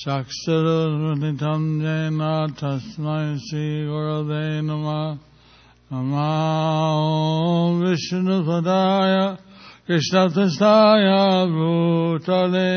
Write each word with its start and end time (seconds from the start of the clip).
चक्षुरुन्मिलितं 0.00 1.62
येन 1.84 2.20
तस्मै 2.58 3.24
श्रीगुरवे 3.46 4.44
नमः 4.68 5.02
नमो 5.92 6.28
विष्णुपदाय 7.80 9.14
कृष्णतुष्टाय 9.88 11.08
भूतले 11.54 12.72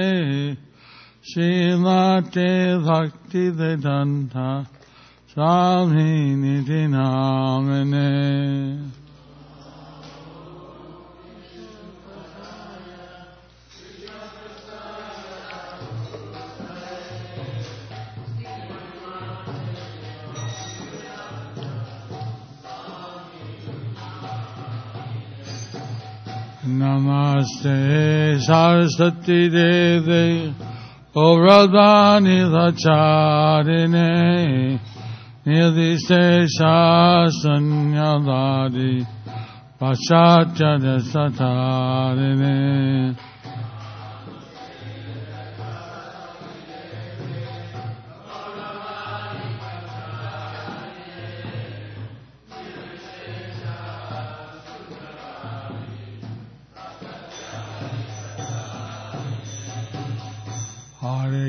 श्रीमते 1.29 2.49
भक्तिवेदन्ता 2.87 4.47
स्वामिनिधि 5.31 6.81
नामिने 6.93 8.07
Namaste 26.84 28.36
Saraswati 28.46 29.48
Devi 29.48 30.54
Gauravani 31.14 32.38
Vacharine 32.54 34.08
Nidiste 35.46 36.22
Shasanyavadi 36.54 37.72
Paschatya 39.80 40.72
Satarine 41.10 42.56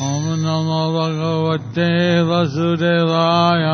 ॐ 0.00 0.22
नमो 0.40 0.82
भगवते 0.92 1.86
वसुदेवाय 2.28 3.64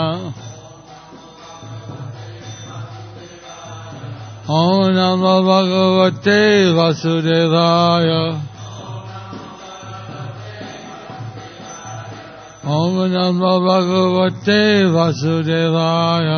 ॐ 4.56 4.80
नमो 4.96 5.34
भगवते 5.48 6.40
वसुदेवाय 6.78 8.10
ॐ 12.78 12.98
नमो 13.14 13.54
भगवते 13.68 14.60
वसुदेवाय 14.98 16.30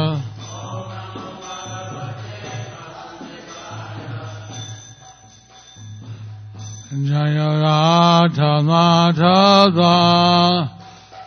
Jaya 6.91 7.60
Radha 7.60 8.62
Madhava 8.65 9.93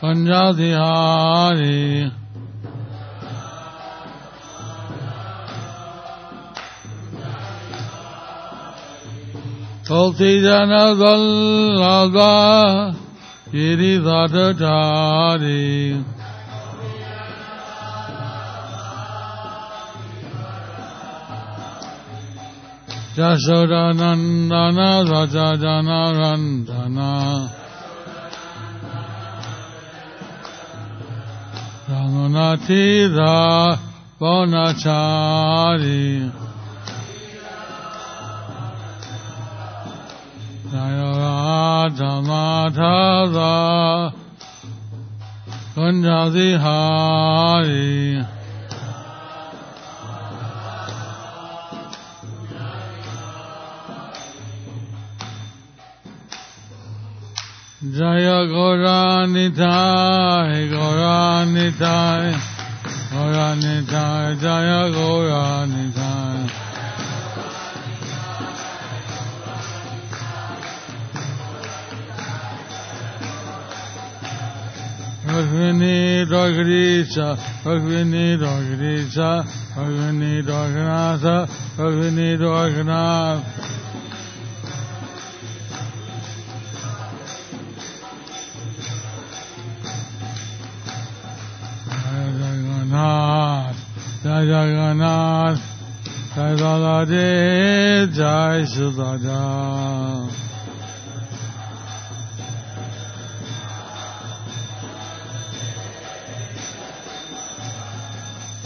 Kunja 0.01 0.57
Bihari 0.57 2.09
Tulsi 9.85 10.41
Jana 10.41 10.97
Vallabha 10.97 12.97
Giridhadadari 13.53 16.01
Jashodanandana 23.15 25.03
Rajajana 25.03 25.99
Randana 26.15 27.11
Ramanatira 31.89 33.77
Bonachari. 34.17 36.03
Jaya 40.71 41.11
Madhava 42.23 43.53
Kunjazi 45.75 46.49
Hari 46.57 48.40
जय 57.83 58.27
गौरानिधाय 58.49 60.67
गौरानिधाय 60.69 62.31
गौरानिधाय 63.13 64.35
जय 64.41 64.91
गौरानिधाय 64.95 66.49
Ragvini 75.31 76.25
Ragricha, 76.29 77.37
Ragvini 77.63 78.37
Ragricha, 78.37 79.43
Ragvini 79.75 80.43
Ragnatha, 80.43 81.47
Ragvini 81.77 82.37
Ragnatha. 82.37 83.60
Baladev, 97.11 98.13
Jai 98.15 98.63
Subhadra. 98.63 100.29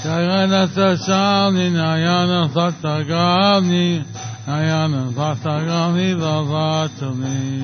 Jagannath 0.04 1.00
Swami 1.00 1.72
Nayana 1.72 2.50
Sattagami, 2.50 4.06
Nayana 4.46 5.12
Sattagami 5.14 6.14
Vavatami. 6.16 7.56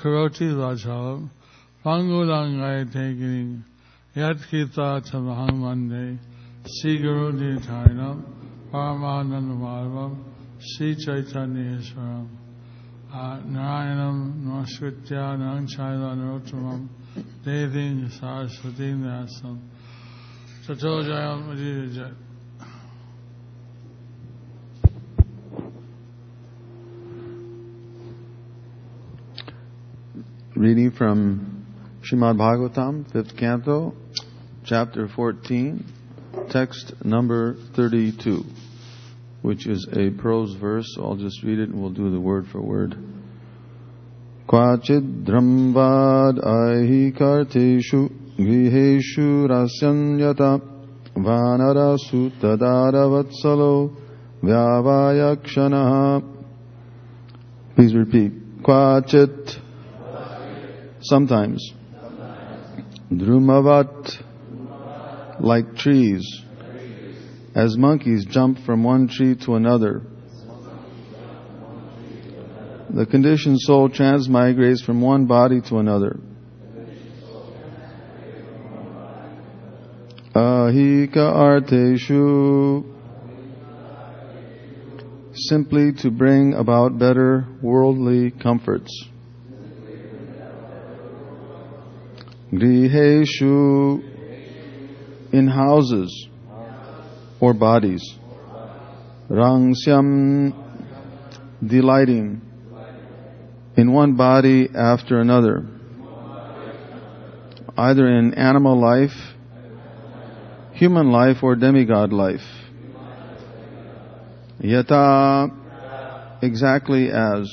करोति 0.00 0.48
वाचवम् 0.60 1.28
पाङ्गुलाङ्गायतेगिरिं 1.84 3.48
यत्कीर्ता 4.22 4.88
चमहं 5.08 5.54
वन्दे 5.64 6.04
श्रीगुरुनिधायनं 6.74 8.16
परमानन्दमार्वं 8.72 10.12
श्रीचैतन्येश्वरम् 10.68 12.28
नारायणं 13.54 14.16
नमस्कृत्या 14.46 15.26
नरं 15.42 15.66
चैव 15.74 16.02
नरोत्तमं 16.18 16.80
देवीं 17.44 17.94
सरस्वतीं 18.16 18.94
व्यासं 19.02 19.54
ततो 20.66 20.92
जयं 21.02 21.40
जय 21.94 22.29
Reading 30.60 30.90
from 30.90 31.64
Srimad 32.02 32.36
Bhagavatam, 32.36 33.10
5th 33.12 33.34
canto, 33.38 33.94
chapter 34.62 35.08
14, 35.08 35.82
text 36.50 36.92
number 37.02 37.56
32, 37.74 38.44
which 39.40 39.66
is 39.66 39.88
a 39.96 40.10
prose 40.20 40.52
verse. 40.56 40.98
I'll 40.98 41.16
just 41.16 41.42
read 41.42 41.60
it 41.60 41.70
and 41.70 41.80
we'll 41.80 41.94
do 41.94 42.10
the 42.10 42.20
word 42.20 42.46
for 42.52 42.60
word. 42.60 42.94
Karteshu 44.46 45.30
griheshu 48.38 49.48
rasyanyata 49.48 50.60
vanara 51.16 51.96
sutadara 52.06 53.08
vatsalo 53.08 53.96
vyavayakshanaha. 54.42 56.22
Please 57.76 57.94
repeat. 57.94 58.62
Kvachit 58.62 59.69
Sometimes. 61.02 61.72
Drumavat, 63.10 64.22
like 65.40 65.76
trees, 65.76 66.24
as 67.54 67.76
monkeys 67.76 68.24
jump 68.24 68.58
from 68.60 68.84
one 68.84 69.08
tree 69.08 69.34
to 69.46 69.54
another. 69.54 70.02
The 72.90 73.06
conditioned 73.06 73.60
soul 73.60 73.88
transmigrates 73.88 74.84
from 74.84 75.00
one 75.00 75.26
body 75.26 75.60
to 75.68 75.78
another. 75.78 76.20
Ahika 80.34 81.16
arteshu, 81.16 82.84
simply 85.32 85.92
to 85.94 86.10
bring 86.10 86.54
about 86.54 86.98
better 86.98 87.46
worldly 87.62 88.30
comforts. 88.30 89.06
Griheshu. 92.52 94.02
In 95.32 95.48
houses. 95.48 96.28
Or 97.40 97.54
bodies. 97.54 98.02
Rangsyam 99.28 100.52
delighting. 101.64 102.42
In 103.76 103.92
one 103.92 104.16
body 104.16 104.68
after 104.74 105.20
another. 105.20 105.66
Either 107.76 108.06
in 108.08 108.34
animal 108.34 108.78
life, 108.78 109.16
human 110.72 111.12
life, 111.12 111.42
or 111.42 111.54
demigod 111.54 112.12
life. 112.12 112.44
Yata. 114.60 115.50
Exactly 116.42 117.10
as. 117.10 117.48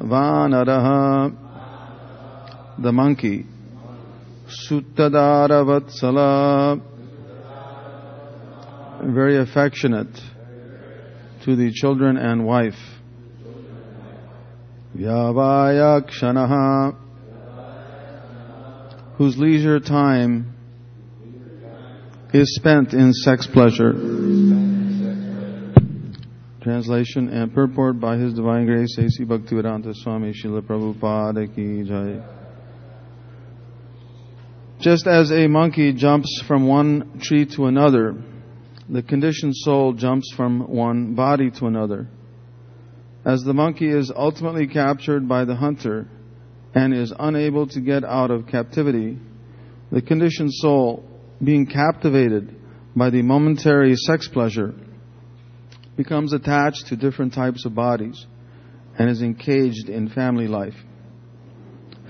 Vanaraha 0.00 1.47
the 2.78 2.92
monkey. 2.92 3.46
Suttadara 4.70 5.64
very 9.02 9.38
affectionate 9.38 10.14
to 11.44 11.56
the 11.56 11.70
children 11.72 12.16
and 12.16 12.46
wife. 12.46 12.78
Vyavaya 14.96 16.02
Kshanaha, 16.08 16.96
whose 19.16 19.36
leisure 19.38 19.80
time 19.80 20.54
is 22.32 22.54
spent 22.56 22.92
in 22.92 23.12
sex 23.12 23.46
pleasure. 23.46 23.92
Translation 26.62 27.28
and 27.28 27.54
purport 27.54 28.00
by 28.00 28.16
His 28.16 28.34
Divine 28.34 28.66
Grace 28.66 28.98
A.C. 28.98 29.24
Bhaktivedanta 29.24 29.94
Swami 29.94 30.32
Srila 30.32 30.60
Prabhupada 30.60 31.54
Ki 31.54 31.88
Jai. 31.88 32.37
Just 34.80 35.08
as 35.08 35.32
a 35.32 35.48
monkey 35.48 35.92
jumps 35.92 36.40
from 36.46 36.68
one 36.68 37.18
tree 37.20 37.46
to 37.56 37.66
another, 37.66 38.14
the 38.88 39.02
conditioned 39.02 39.56
soul 39.56 39.92
jumps 39.92 40.32
from 40.36 40.68
one 40.68 41.14
body 41.16 41.50
to 41.50 41.66
another. 41.66 42.06
As 43.24 43.42
the 43.42 43.52
monkey 43.52 43.88
is 43.88 44.12
ultimately 44.14 44.68
captured 44.68 45.26
by 45.26 45.44
the 45.44 45.56
hunter 45.56 46.06
and 46.74 46.94
is 46.94 47.12
unable 47.18 47.66
to 47.66 47.80
get 47.80 48.04
out 48.04 48.30
of 48.30 48.46
captivity, 48.46 49.18
the 49.90 50.00
conditioned 50.00 50.54
soul, 50.54 51.04
being 51.42 51.66
captivated 51.66 52.54
by 52.94 53.10
the 53.10 53.22
momentary 53.22 53.96
sex 53.96 54.28
pleasure, 54.28 54.74
becomes 55.96 56.32
attached 56.32 56.86
to 56.86 56.96
different 56.96 57.34
types 57.34 57.66
of 57.66 57.74
bodies 57.74 58.26
and 58.96 59.10
is 59.10 59.22
encaged 59.22 59.88
in 59.88 60.08
family 60.08 60.46
life. 60.46 60.76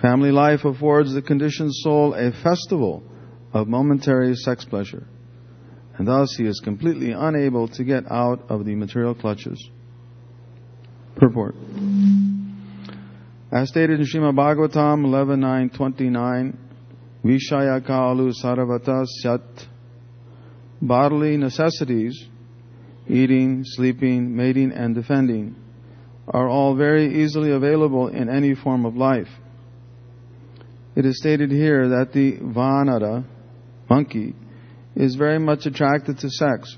Family 0.00 0.30
life 0.30 0.64
affords 0.64 1.12
the 1.12 1.22
conditioned 1.22 1.74
soul 1.74 2.14
a 2.14 2.30
festival 2.30 3.02
of 3.52 3.66
momentary 3.66 4.36
sex 4.36 4.64
pleasure, 4.64 5.08
and 5.96 6.06
thus 6.06 6.36
he 6.36 6.44
is 6.44 6.60
completely 6.60 7.10
unable 7.10 7.66
to 7.68 7.82
get 7.82 8.04
out 8.10 8.48
of 8.48 8.64
the 8.64 8.76
material 8.76 9.14
clutches. 9.14 9.58
Purport. 11.16 11.56
As 13.50 13.70
stated 13.70 13.98
in 13.98 14.06
Srimad 14.06 14.36
Bhagavatam 14.36 15.04
11.9.29, 15.04 16.56
Vishaya 17.24 17.80
kalu 17.84 18.32
saravata 18.40 19.04
syat, 19.22 19.66
bodily 20.80 21.36
necessities, 21.36 22.24
eating, 23.08 23.62
sleeping, 23.64 24.36
mating, 24.36 24.70
and 24.70 24.94
defending, 24.94 25.56
are 26.28 26.48
all 26.48 26.76
very 26.76 27.24
easily 27.24 27.50
available 27.50 28.06
in 28.06 28.28
any 28.28 28.54
form 28.54 28.84
of 28.86 28.94
life. 28.94 29.28
It 30.98 31.06
is 31.06 31.16
stated 31.16 31.52
here 31.52 31.90
that 31.90 32.12
the 32.12 32.38
Vanara, 32.38 33.24
monkey, 33.88 34.34
is 34.96 35.14
very 35.14 35.38
much 35.38 35.64
attracted 35.64 36.18
to 36.18 36.28
sex. 36.28 36.76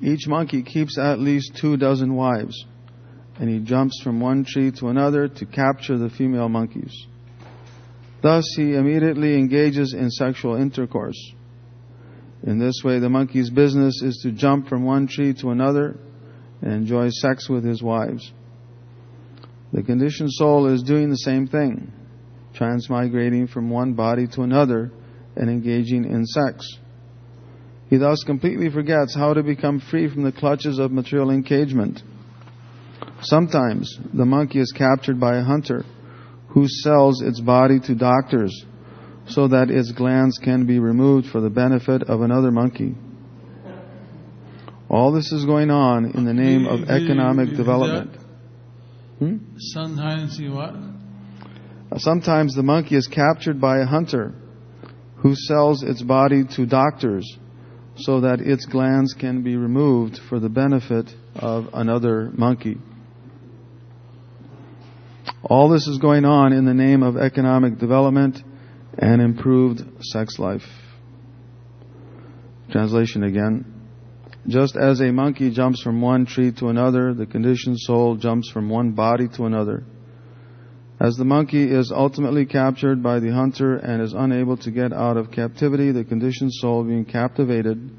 Each 0.00 0.26
monkey 0.26 0.62
keeps 0.62 0.96
at 0.96 1.18
least 1.18 1.56
two 1.56 1.76
dozen 1.76 2.14
wives, 2.14 2.64
and 3.38 3.50
he 3.50 3.58
jumps 3.58 4.00
from 4.02 4.20
one 4.20 4.46
tree 4.46 4.70
to 4.78 4.88
another 4.88 5.28
to 5.28 5.44
capture 5.44 5.98
the 5.98 6.08
female 6.08 6.48
monkeys. 6.48 7.06
Thus, 8.22 8.46
he 8.56 8.74
immediately 8.74 9.34
engages 9.34 9.92
in 9.92 10.08
sexual 10.10 10.56
intercourse. 10.56 11.20
In 12.42 12.58
this 12.58 12.80
way, 12.82 13.00
the 13.00 13.10
monkey's 13.10 13.50
business 13.50 14.00
is 14.00 14.18
to 14.22 14.32
jump 14.32 14.66
from 14.66 14.86
one 14.86 15.08
tree 15.08 15.34
to 15.42 15.50
another 15.50 15.98
and 16.62 16.72
enjoy 16.72 17.10
sex 17.10 17.50
with 17.50 17.64
his 17.64 17.82
wives. 17.82 18.32
The 19.74 19.82
conditioned 19.82 20.32
soul 20.32 20.68
is 20.68 20.82
doing 20.82 21.10
the 21.10 21.16
same 21.16 21.46
thing 21.46 21.92
transmigrating 22.60 23.48
from 23.48 23.70
one 23.70 23.94
body 23.94 24.26
to 24.26 24.42
another 24.42 24.90
and 25.36 25.48
engaging 25.48 26.04
in 26.04 26.26
sex. 26.26 26.66
He 27.88 27.96
thus 27.96 28.22
completely 28.24 28.70
forgets 28.70 29.14
how 29.16 29.34
to 29.34 29.42
become 29.42 29.80
free 29.80 30.08
from 30.08 30.22
the 30.22 30.32
clutches 30.32 30.78
of 30.78 30.92
material 30.92 31.30
engagement. 31.30 32.02
Sometimes 33.22 33.98
the 34.14 34.24
monkey 34.24 34.60
is 34.60 34.72
captured 34.72 35.18
by 35.18 35.38
a 35.38 35.42
hunter 35.42 35.84
who 36.48 36.66
sells 36.68 37.22
its 37.22 37.40
body 37.40 37.80
to 37.80 37.94
doctors 37.94 38.64
so 39.28 39.48
that 39.48 39.70
its 39.70 39.92
glands 39.92 40.38
can 40.38 40.66
be 40.66 40.78
removed 40.78 41.28
for 41.28 41.40
the 41.40 41.50
benefit 41.50 42.02
of 42.04 42.22
another 42.22 42.50
monkey. 42.50 42.94
All 44.88 45.12
this 45.12 45.30
is 45.30 45.44
going 45.44 45.70
on 45.70 46.12
in 46.12 46.24
the 46.24 46.34
name 46.34 46.66
of 46.66 46.90
economic 46.90 47.56
development. 47.56 48.16
Hmm? 49.20 49.36
Sometimes 49.58 50.36
he 50.36 50.48
what? 50.48 50.74
Sometimes 51.96 52.54
the 52.54 52.62
monkey 52.62 52.94
is 52.94 53.08
captured 53.08 53.60
by 53.60 53.78
a 53.78 53.84
hunter 53.84 54.32
who 55.16 55.34
sells 55.34 55.82
its 55.82 56.02
body 56.02 56.44
to 56.56 56.64
doctors 56.64 57.36
so 57.96 58.20
that 58.20 58.40
its 58.40 58.64
glands 58.64 59.12
can 59.12 59.42
be 59.42 59.56
removed 59.56 60.18
for 60.28 60.38
the 60.38 60.48
benefit 60.48 61.12
of 61.34 61.68
another 61.72 62.30
monkey. 62.32 62.78
All 65.42 65.68
this 65.68 65.86
is 65.88 65.98
going 65.98 66.24
on 66.24 66.52
in 66.52 66.64
the 66.64 66.74
name 66.74 67.02
of 67.02 67.16
economic 67.16 67.78
development 67.78 68.38
and 68.96 69.20
improved 69.20 69.82
sex 70.00 70.38
life. 70.38 70.62
Translation 72.70 73.24
again. 73.24 73.64
Just 74.46 74.76
as 74.76 75.00
a 75.00 75.10
monkey 75.10 75.50
jumps 75.50 75.82
from 75.82 76.00
one 76.00 76.24
tree 76.24 76.52
to 76.52 76.68
another, 76.68 77.12
the 77.14 77.26
conditioned 77.26 77.78
soul 77.80 78.16
jumps 78.16 78.48
from 78.50 78.68
one 78.68 78.92
body 78.92 79.28
to 79.36 79.44
another 79.44 79.84
As 81.00 81.16
the 81.16 81.24
monkey 81.24 81.64
is 81.64 81.90
ultimately 81.90 82.44
captured 82.44 83.02
by 83.02 83.20
the 83.20 83.32
hunter 83.32 83.76
and 83.76 84.02
is 84.02 84.12
unable 84.12 84.58
to 84.58 84.70
get 84.70 84.92
out 84.92 85.16
of 85.16 85.30
captivity, 85.30 85.92
the 85.92 86.04
conditioned 86.04 86.52
soul, 86.52 86.84
being 86.84 87.06
captivated 87.06 87.90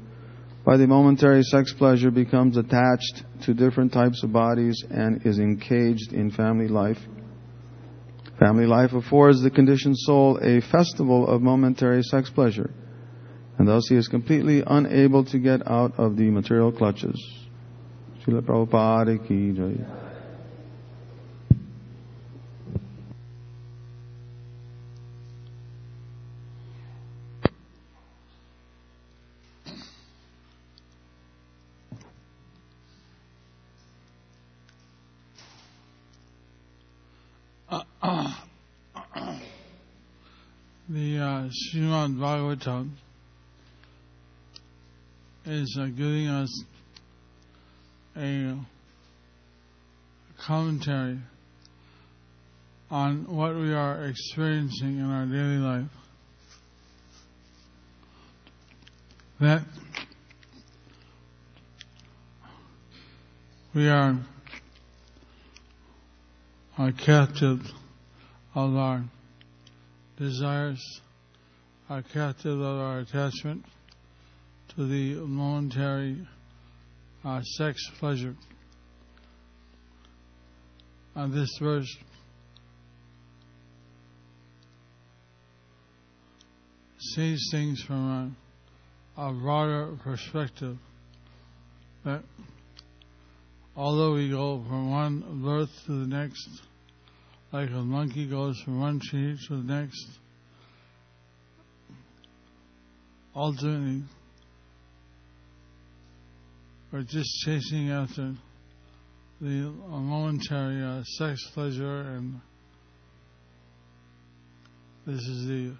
by 0.64 0.76
the 0.76 0.86
momentary 0.86 1.42
sex 1.42 1.72
pleasure, 1.72 2.12
becomes 2.12 2.56
attached 2.56 3.24
to 3.42 3.54
different 3.54 3.92
types 3.92 4.22
of 4.22 4.32
bodies 4.32 4.84
and 4.88 5.26
is 5.26 5.40
encaged 5.40 6.12
in 6.12 6.30
family 6.30 6.68
life. 6.68 6.98
Family 8.38 8.66
life 8.66 8.92
affords 8.92 9.42
the 9.42 9.50
conditioned 9.50 9.98
soul 9.98 10.38
a 10.40 10.60
festival 10.60 11.26
of 11.26 11.42
momentary 11.42 12.04
sex 12.04 12.30
pleasure, 12.30 12.70
and 13.58 13.66
thus 13.66 13.88
he 13.88 13.96
is 13.96 14.06
completely 14.06 14.62
unable 14.64 15.24
to 15.24 15.40
get 15.40 15.68
out 15.68 15.98
of 15.98 16.16
the 16.16 16.30
material 16.30 16.70
clutches. 16.70 17.20
Srila 18.24 18.42
Prabhupada 18.42 19.26
ki. 19.26 20.01
The 40.92 41.18
uh, 41.18 41.48
Srimad 41.48 42.18
Bhagavatam 42.18 42.90
is 45.46 45.78
uh, 45.80 45.86
giving 45.86 46.28
us 46.28 46.64
a 48.14 48.58
commentary 50.38 51.18
on 52.90 53.24
what 53.34 53.54
we 53.54 53.72
are 53.72 54.04
experiencing 54.04 54.98
in 54.98 55.10
our 55.10 55.24
daily 55.24 55.56
life. 55.56 55.88
That 59.40 59.62
we 63.74 63.88
are, 63.88 64.18
are 66.76 66.92
captive 66.92 67.62
of 68.54 68.76
our 68.76 69.04
desires, 70.16 71.00
are 71.88 72.02
captive 72.02 72.58
of 72.58 72.78
our 72.78 73.00
attachment 73.00 73.64
to 74.74 74.86
the 74.86 75.14
momentary 75.26 76.26
uh, 77.24 77.42
sex 77.42 77.78
pleasure. 77.98 78.34
And 81.14 81.32
this 81.32 81.50
verse 81.60 81.94
sees 86.98 87.48
things 87.50 87.82
from 87.82 88.36
a, 89.18 89.22
a 89.22 89.32
broader 89.32 89.98
perspective. 90.02 90.78
That 92.04 92.22
although 93.76 94.14
we 94.14 94.30
go 94.30 94.64
from 94.66 94.90
one 94.90 95.42
birth 95.44 95.70
to 95.86 95.92
the 95.92 96.06
next, 96.06 96.48
like 97.52 97.68
a 97.68 97.82
monkey 97.82 98.26
goes 98.26 98.58
from 98.64 98.80
one 98.80 98.98
tree 98.98 99.36
to 99.48 99.56
the 99.56 99.62
next, 99.62 100.06
ultimately 103.36 104.02
we're 106.90 107.02
just 107.02 107.28
chasing 107.44 107.90
after 107.90 108.34
the 109.40 109.72
momentary 109.88 110.82
uh, 110.82 111.02
sex 111.04 111.40
pleasure, 111.52 112.02
and 112.02 112.40
this 115.06 115.20
is 115.20 115.46
the 115.46 115.74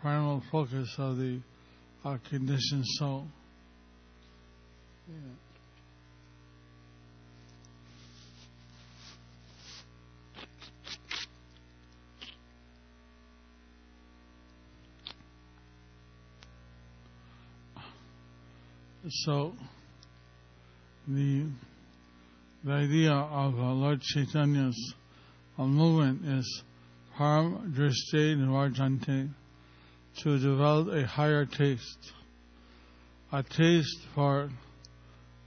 primal 0.00 0.42
focus 0.52 0.94
of 0.98 1.16
the 1.16 1.40
uh, 2.04 2.18
conditioned 2.28 2.84
soul. 2.84 3.26
Yeah. 5.08 5.45
So, 19.08 19.52
the, 21.06 21.46
the 22.64 22.72
idea 22.72 23.12
of 23.12 23.54
uh, 23.54 23.72
Lord 23.72 24.00
Chaitanya's 24.00 24.94
uh, 25.56 25.64
movement 25.64 26.24
is 26.24 26.62
Param 27.16 27.72
Drishte 27.72 28.36
Nivajante, 28.36 29.28
to 30.22 30.38
develop 30.40 30.88
a 30.88 31.06
higher 31.06 31.46
taste, 31.46 32.12
a 33.32 33.44
taste 33.44 34.00
for 34.12 34.50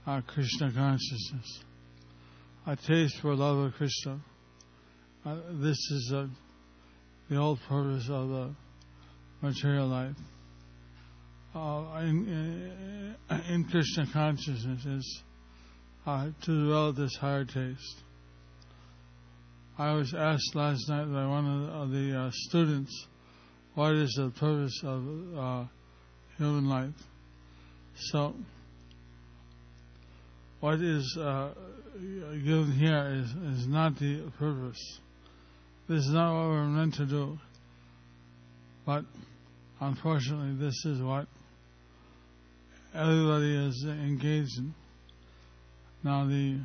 uh, 0.06 0.22
Krishna 0.22 0.72
consciousness, 0.72 1.62
a 2.66 2.76
taste 2.76 3.16
for 3.20 3.34
love 3.34 3.58
of 3.58 3.74
Krishna. 3.74 4.20
Uh, 5.26 5.36
this 5.52 5.76
is 5.76 6.12
uh, 6.14 6.26
the 7.28 7.36
whole 7.36 7.58
purpose 7.68 8.08
of 8.08 8.28
the 8.30 8.54
material 9.42 9.86
life. 9.86 10.16
Uh, 11.52 11.98
in, 12.02 13.16
in, 13.48 13.64
Krishna 13.64 14.06
consciousness 14.12 14.84
is 14.86 15.22
uh, 16.06 16.26
to 16.42 16.64
develop 16.64 16.94
this 16.94 17.16
higher 17.20 17.44
taste. 17.44 18.02
I 19.76 19.94
was 19.94 20.14
asked 20.14 20.54
last 20.54 20.88
night 20.88 21.06
by 21.06 21.26
one 21.26 21.68
of 21.72 21.90
the 21.90 22.16
uh, 22.16 22.30
students, 22.32 23.06
what 23.74 23.94
is 23.94 24.14
the 24.16 24.30
purpose 24.38 24.80
of 24.84 25.02
uh, 25.36 25.64
human 26.38 26.68
life? 26.68 26.94
So, 27.96 28.34
what 30.60 30.80
is 30.80 31.18
uh, 31.20 31.50
given 31.98 32.76
here 32.78 33.24
is, 33.24 33.58
is 33.58 33.66
not 33.66 33.98
the 33.98 34.30
purpose. 34.38 35.00
This 35.88 35.98
is 35.98 36.12
not 36.12 36.32
what 36.32 36.50
we're 36.50 36.66
meant 36.66 36.94
to 36.94 37.06
do. 37.06 37.38
But 38.86 39.04
unfortunately, 39.80 40.64
this 40.64 40.84
is 40.84 41.02
what 41.02 41.26
everybody 42.94 43.68
is 43.68 43.84
engaged. 43.84 44.60
Now, 46.02 46.26
the 46.26 46.60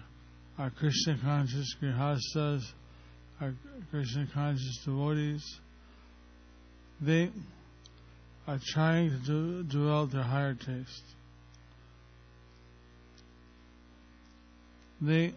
our 0.58 0.70
Krishna 0.70 1.18
conscious 1.22 1.76
grihastas, 1.82 2.62
our 3.42 3.54
Krishna 3.92 4.28
conscious 4.34 4.82
devotees, 4.86 5.44
they 7.02 7.30
are 8.48 8.60
trying 8.74 9.10
to 9.10 9.18
do, 9.26 9.64
develop 9.64 10.12
their 10.12 10.24
higher 10.24 10.54
taste. 10.54 11.04
They 15.02 15.34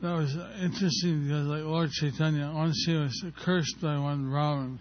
that 0.00 0.16
was 0.16 0.34
interesting 0.62 1.24
because 1.24 1.46
like 1.46 1.62
Lord 1.62 1.90
Chaitanya 1.90 2.52
once 2.54 2.82
he 2.86 2.94
was 2.94 3.24
cursed 3.44 3.80
by 3.82 3.98
one 3.98 4.30
Brahmin. 4.30 4.80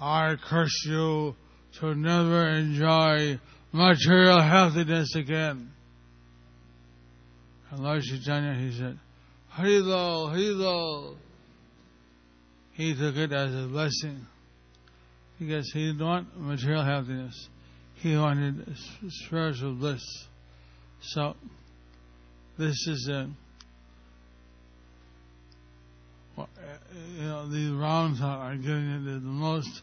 I 0.00 0.36
curse 0.48 0.84
you 0.86 1.34
to 1.80 1.94
never 1.94 2.48
enjoy 2.48 3.40
material 3.72 4.40
healthiness 4.40 5.14
again. 5.16 5.72
And 7.70 7.80
Lord 7.80 8.02
Chaitanya, 8.02 8.54
he 8.54 8.78
said, 8.78 8.98
Haribol, 9.54 10.32
Haribol. 10.32 11.16
He 12.72 12.94
took 12.94 13.16
it 13.16 13.32
as 13.32 13.52
a 13.52 13.66
blessing 13.66 14.24
because 15.38 15.68
he 15.72 15.86
didn't 15.86 16.06
want 16.06 16.40
material 16.40 16.84
happiness. 16.84 17.48
He 17.96 18.16
wanted 18.16 18.64
spiritual 19.08 19.74
bliss. 19.74 20.02
So, 21.00 21.34
this 22.56 22.86
is 22.86 23.08
a, 23.12 23.28
you 26.36 27.22
know, 27.24 27.48
these 27.48 27.70
rounds 27.70 28.20
are 28.22 28.56
getting 28.56 28.94
into 28.94 29.12
the 29.14 29.20
most 29.20 29.82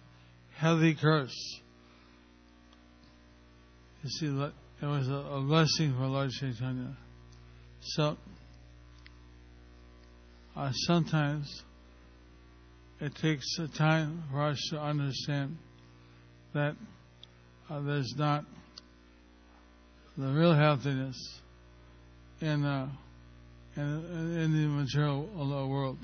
heavy 0.57 0.95
curse. 0.95 1.59
You 4.03 4.09
see, 4.09 4.25
it 4.27 4.85
was 4.85 5.07
a, 5.07 5.41
blessing 5.41 5.95
for 5.97 6.05
Lord 6.05 6.29
Chaitanya. 6.31 6.95
So, 7.81 8.17
uh, 10.55 10.71
sometimes 10.87 11.63
it 12.99 13.13
takes 13.21 13.45
a 13.59 13.67
time 13.67 14.23
for 14.31 14.43
us 14.43 14.57
to 14.71 14.79
understand 14.79 15.57
that 16.53 16.75
uh, 17.69 17.81
there's 17.81 18.13
not 18.17 18.45
the 20.17 20.27
real 20.27 20.53
happiness 20.53 21.17
in, 22.41 22.63
uh, 22.63 22.87
in, 23.75 23.83
in 23.83 24.53
the 24.53 24.67
material 24.67 25.27
world. 25.69 25.97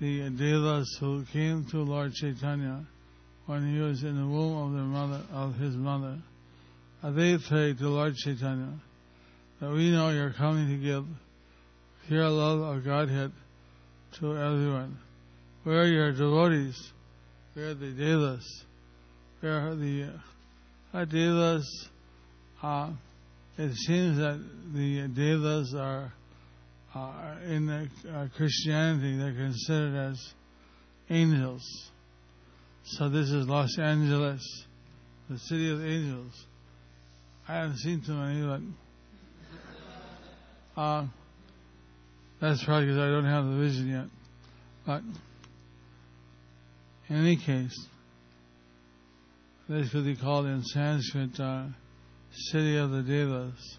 The 0.00 0.30
devas 0.30 0.96
who 1.00 1.24
came 1.32 1.66
to 1.72 1.78
Lord 1.78 2.12
Chaitanya 2.14 2.86
when 3.48 3.72
he 3.72 3.80
was 3.80 4.02
in 4.02 4.14
the 4.14 4.26
womb 4.26 4.58
of 4.58 4.72
their 4.74 4.82
mother, 4.82 5.22
of 5.32 5.54
his 5.54 5.74
mother, 5.74 6.18
they 7.02 7.38
prayed 7.48 7.78
to 7.78 7.88
Lord 7.88 8.14
Chaitanya 8.14 8.74
that 9.58 9.70
we 9.70 9.90
know 9.90 10.10
you're 10.10 10.34
coming 10.34 10.68
to 10.68 10.76
give 10.76 11.06
pure 12.06 12.28
love 12.28 12.76
of 12.76 12.84
Godhead 12.84 13.32
to 14.20 14.36
everyone. 14.36 14.98
We 15.64 15.74
are 15.74 15.86
your 15.86 16.12
devotees. 16.12 16.92
We 17.56 17.62
are 17.62 17.74
the 17.74 17.90
Devas. 17.92 18.64
We 19.40 19.48
are 19.48 19.74
the 19.74 20.12
uh, 20.92 21.04
Devas. 21.06 21.88
Uh, 22.62 22.90
it 23.56 23.72
seems 23.74 24.18
that 24.18 24.44
the 24.74 25.08
Devas 25.08 25.74
are 25.74 26.12
uh, 26.94 27.36
in 27.46 27.70
uh, 27.70 28.28
Christianity, 28.36 29.16
they're 29.16 29.32
considered 29.32 30.10
as 30.10 30.34
angels. 31.08 31.62
So 32.92 33.10
this 33.10 33.30
is 33.30 33.46
Los 33.46 33.78
Angeles, 33.78 34.40
the 35.28 35.38
city 35.38 35.70
of 35.70 35.84
angels. 35.84 36.32
I 37.46 37.56
haven't 37.56 37.76
seen 37.76 38.00
too 38.00 38.14
many, 38.14 38.40
but 40.74 40.80
uh, 40.80 41.06
that's 42.40 42.64
probably 42.64 42.86
because 42.86 42.98
I 42.98 43.10
don't 43.10 43.26
have 43.26 43.44
the 43.44 43.56
vision 43.58 43.88
yet. 43.90 44.06
But 44.86 45.02
in 47.10 47.16
any 47.16 47.36
case, 47.36 47.78
this 49.68 49.90
could 49.90 50.06
be 50.06 50.16
called 50.16 50.46
in 50.46 50.62
Sanskrit 50.62 51.38
uh, 51.38 51.66
city 52.32 52.78
of 52.78 52.90
the 52.90 53.02
Devas. 53.02 53.78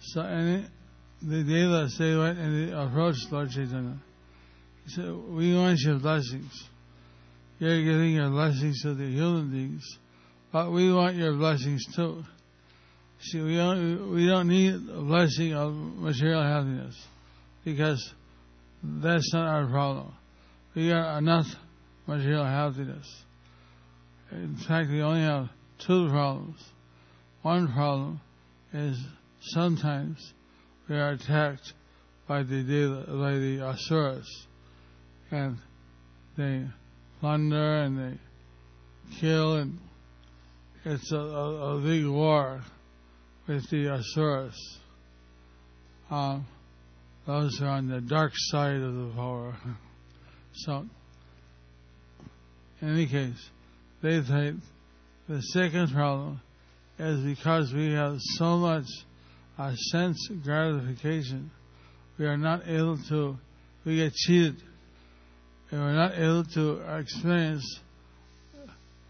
So 0.00 0.20
any, 0.20 0.66
the 1.22 1.42
Devas, 1.42 1.96
they 1.98 2.14
went 2.14 2.38
and 2.38 2.68
they 2.68 2.72
approached 2.74 3.32
Lord 3.32 3.48
Chaitanya. 3.50 3.96
He 4.84 4.90
said, 4.90 5.10
we 5.10 5.54
want 5.56 5.78
your 5.80 5.98
blessings. 5.98 6.52
You're 7.58 7.82
giving 7.82 8.12
your 8.12 8.30
blessings 8.30 8.82
to 8.82 8.94
the 8.94 9.06
human 9.06 9.50
beings, 9.50 9.98
but 10.52 10.70
we 10.70 10.92
want 10.92 11.16
your 11.16 11.34
blessings 11.34 11.84
too. 11.94 12.22
See, 13.20 13.40
we 13.40 13.56
don't, 13.56 14.14
we 14.14 14.26
don't 14.26 14.48
need 14.48 14.74
a 14.74 15.00
blessing 15.00 15.54
of 15.54 15.72
material 15.72 16.42
happiness 16.42 16.94
because 17.64 18.12
that's 18.82 19.32
not 19.32 19.46
our 19.46 19.66
problem. 19.66 20.12
We 20.74 20.90
got 20.90 21.16
enough 21.18 21.46
material 22.06 22.44
happiness. 22.44 23.06
In 24.30 24.58
fact, 24.68 24.90
we 24.90 25.00
only 25.00 25.22
have 25.22 25.48
two 25.86 26.08
problems. 26.10 26.62
One 27.42 27.72
problem 27.72 28.20
is 28.74 28.98
sometimes 29.40 30.18
we 30.88 30.96
are 30.96 31.12
attacked 31.12 31.72
by 32.28 32.42
the 32.42 33.04
by 33.08 33.32
the 33.32 33.60
asuras, 33.64 34.46
and 35.30 35.58
they 36.36 36.66
plunder 37.20 37.82
and 37.82 37.98
they 37.98 38.18
kill, 39.20 39.56
and 39.56 39.78
it's 40.84 41.10
a, 41.12 41.16
a, 41.16 41.76
a 41.76 41.80
big 41.80 42.06
war 42.06 42.62
with 43.46 43.68
the 43.70 43.88
asuras. 43.88 44.78
Um, 46.10 46.46
those 47.26 47.60
are 47.60 47.68
on 47.68 47.88
the 47.88 48.00
dark 48.00 48.32
side 48.34 48.80
of 48.80 48.94
the 48.94 49.12
power. 49.14 49.56
So, 50.60 50.86
in 52.80 52.94
any 52.94 53.06
case, 53.06 53.50
they 54.02 54.22
think 54.22 54.60
the 55.28 55.42
second 55.52 55.92
problem 55.92 56.40
is 56.98 57.20
because 57.36 57.74
we 57.74 57.92
have 57.92 58.16
so 58.38 58.56
much 58.56 58.86
uh, 59.58 59.74
sense 59.90 60.16
gratification, 60.42 61.50
we 62.18 62.24
are 62.24 62.38
not 62.38 62.66
able 62.66 62.98
to, 63.10 63.36
we 63.84 63.96
get 63.96 64.14
cheated, 64.14 64.62
and 65.70 65.80
we're 65.80 65.94
not 65.94 66.14
able 66.14 66.44
to 66.44 66.98
experience 66.98 67.80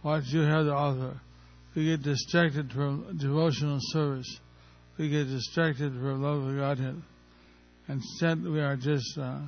what 0.02 0.25
you 0.26 0.40
have 0.40 0.66
to 0.66 0.72
offer. 0.72 1.20
We 1.75 1.86
get 1.86 2.02
distracted 2.02 2.72
from 2.72 3.18
devotional 3.18 3.78
service. 3.80 4.40
We 4.98 5.10
get 5.10 5.25
distracted 5.25 5.92
from 5.92 6.22
love 6.22 6.42
of 6.48 6.56
Godhead. 6.56 7.02
Instead, 7.88 8.42
we 8.42 8.60
are 8.60 8.76
just 8.76 9.18
uh, 9.18 9.40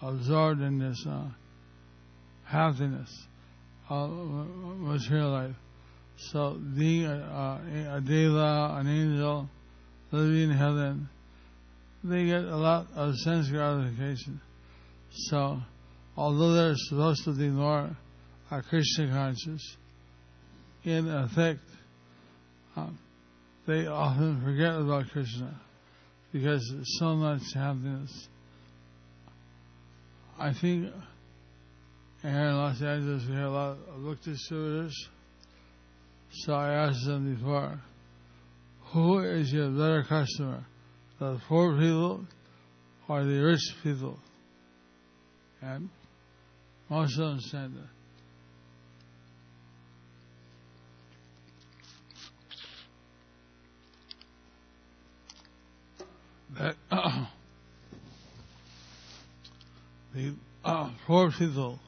absorbed 0.00 0.62
in 0.62 0.78
this 0.78 1.04
uh, 1.06 1.28
happiness 2.44 3.10
of 3.90 4.10
material 4.10 5.30
life. 5.30 5.56
So, 6.32 6.58
being 6.76 7.04
a, 7.04 7.60
a, 7.90 7.96
a 7.96 8.00
deva, 8.00 8.76
an 8.78 8.88
angel, 8.88 9.48
living 10.10 10.50
in 10.50 10.56
heaven, 10.56 11.08
they 12.02 12.24
get 12.24 12.44
a 12.44 12.56
lot 12.56 12.86
of 12.96 13.14
sense 13.16 13.48
gratification. 13.50 14.40
So, 15.12 15.58
although 16.16 16.52
they're 16.54 16.74
supposed 16.76 17.24
to 17.24 17.32
more 17.50 17.96
uh, 18.50 18.60
Krishna 18.68 19.08
conscious, 19.08 19.76
in 20.84 21.08
effect, 21.08 21.60
um, 22.76 22.98
they 23.66 23.86
often 23.86 24.42
forget 24.42 24.74
about 24.74 25.10
Krishna 25.10 25.60
because 26.32 26.72
so 26.98 27.14
much 27.14 27.42
happiness. 27.54 28.28
I 30.38 30.52
think 30.52 30.92
here 32.22 32.30
in 32.30 32.56
Los 32.56 32.80
Angeles 32.80 33.24
we 33.28 33.34
have 33.34 33.46
a 33.46 33.50
lot 33.50 33.76
of 33.88 34.02
book 34.02 34.22
distributors. 34.22 34.94
So 36.30 36.52
I 36.52 36.72
asked 36.72 37.04
them 37.06 37.34
before, 37.34 37.80
who 38.92 39.18
is 39.20 39.52
your 39.52 39.70
better 39.70 40.04
customer, 40.08 40.64
the 41.18 41.40
poor 41.48 41.76
people 41.78 42.24
or 43.08 43.24
the 43.24 43.40
rich 43.40 43.74
people? 43.82 44.18
And 45.60 45.88
of 46.90 47.10
said 47.10 47.72
that 56.56 56.74
uh, 56.90 57.26
the 60.14 60.34
uh, 60.64 60.90
poor 61.06 61.30
people 61.30 61.78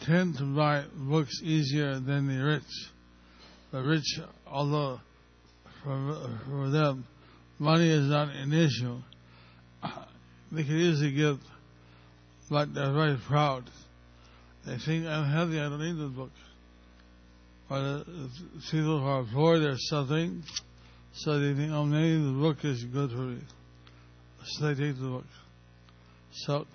tend 0.00 0.36
to 0.38 0.44
buy 0.44 0.84
books 0.94 1.40
easier 1.42 1.98
than 2.00 2.28
the 2.28 2.42
rich. 2.42 2.62
The 3.72 3.82
rich, 3.82 4.20
although 4.46 5.00
for, 5.82 6.38
for 6.48 6.70
them 6.70 7.06
money 7.58 7.88
is 7.88 8.08
not 8.08 8.28
an 8.28 8.52
issue, 8.52 8.98
they 10.52 10.64
can 10.64 10.76
easily 10.76 11.12
give, 11.12 11.38
but 12.50 12.74
they're 12.74 12.92
very 12.92 13.18
proud. 13.26 13.64
They 14.66 14.78
think 14.78 15.06
I'm 15.06 15.30
healthy, 15.30 15.60
I 15.60 15.68
don't 15.68 15.80
need 15.80 16.02
the 16.02 16.08
book. 16.08 16.30
But 17.68 17.74
uh, 17.74 18.04
people 18.70 19.00
who 19.00 19.06
are 19.06 19.24
poor, 19.32 19.58
they're 19.58 19.76
suffering, 19.78 20.42
so 21.14 21.38
they 21.38 21.54
think, 21.54 21.72
oh, 21.72 21.84
maybe 21.84 22.16
the 22.24 22.38
book 22.38 22.64
is 22.64 22.84
good 22.84 23.10
for 23.10 23.16
me 23.16 23.40
so 24.46 24.66
they 24.66 24.86
take 24.86 24.96
the 24.96 25.08
book. 25.08 25.24
So, 26.32 26.66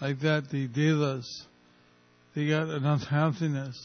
like 0.00 0.20
that, 0.20 0.48
the 0.50 0.66
devas, 0.68 1.46
they 2.34 2.48
got 2.48 2.68
enough 2.68 3.02
happiness, 3.02 3.76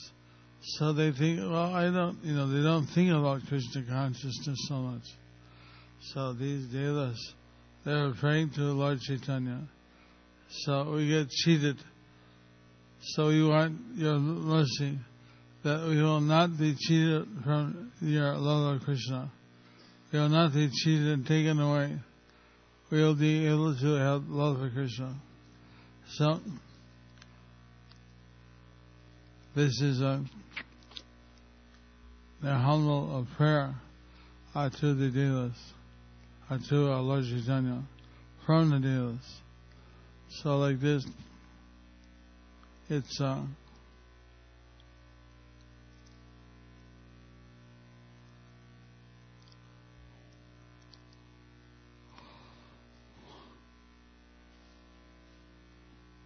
so 0.62 0.93
they 0.93 1.12
think, 1.12 1.39
well, 1.39 1.73
I 1.73 1.86
don't, 1.86 2.17
you 2.23 2.33
know, 2.33 2.47
they 2.47 2.63
don't 2.63 2.88
think 2.88 3.12
about 3.12 3.41
Krishna 3.47 3.83
consciousness 3.88 4.57
so 4.67 4.75
much. 4.75 5.03
So 6.13 6.33
these 6.33 6.65
devas, 6.67 7.33
they're 7.86 8.13
praying 8.19 8.51
to 8.51 8.62
Lord 8.62 8.99
Chaitanya. 9.01 9.67
So 10.61 10.93
we 10.93 11.07
get 11.07 11.29
cheated. 11.29 11.77
So 13.01 13.29
you 13.29 13.49
want 13.49 13.79
your 13.95 14.19
mercy 14.19 14.97
that 15.63 15.87
we 15.87 16.01
will 16.01 16.21
not 16.21 16.57
be 16.57 16.75
cheated 16.77 17.27
from 17.43 17.91
your 18.01 18.37
love 18.37 18.75
of 18.75 18.81
Krishna. 18.83 19.31
We 20.11 20.19
will 20.19 20.29
not 20.29 20.53
be 20.53 20.69
cheated 20.69 21.07
and 21.07 21.25
taken 21.25 21.59
away 21.59 21.99
we'll 22.93 23.15
be 23.15 23.47
able 23.47 23.75
to 23.75 23.93
have 23.95 24.21
love 24.29 24.59
for 24.59 24.69
Krishna. 24.69 25.15
So, 26.11 26.39
this 29.55 29.81
is 29.81 29.99
a, 29.99 30.23
the 32.43 32.53
humble 32.53 33.17
of 33.17 33.27
prayer 33.35 33.73
uh, 34.53 34.69
to 34.69 34.93
the 34.93 35.09
devas, 35.09 35.57
uh, 36.51 36.59
to 36.69 36.91
our 36.91 37.01
Lord 37.01 37.23
Chaitanya, 37.23 37.81
from 38.45 38.69
the 38.69 38.77
devas. 38.77 39.42
So 40.41 40.57
like 40.57 40.79
this, 40.79 41.05
it's 42.89 43.21
uh, 43.21 43.43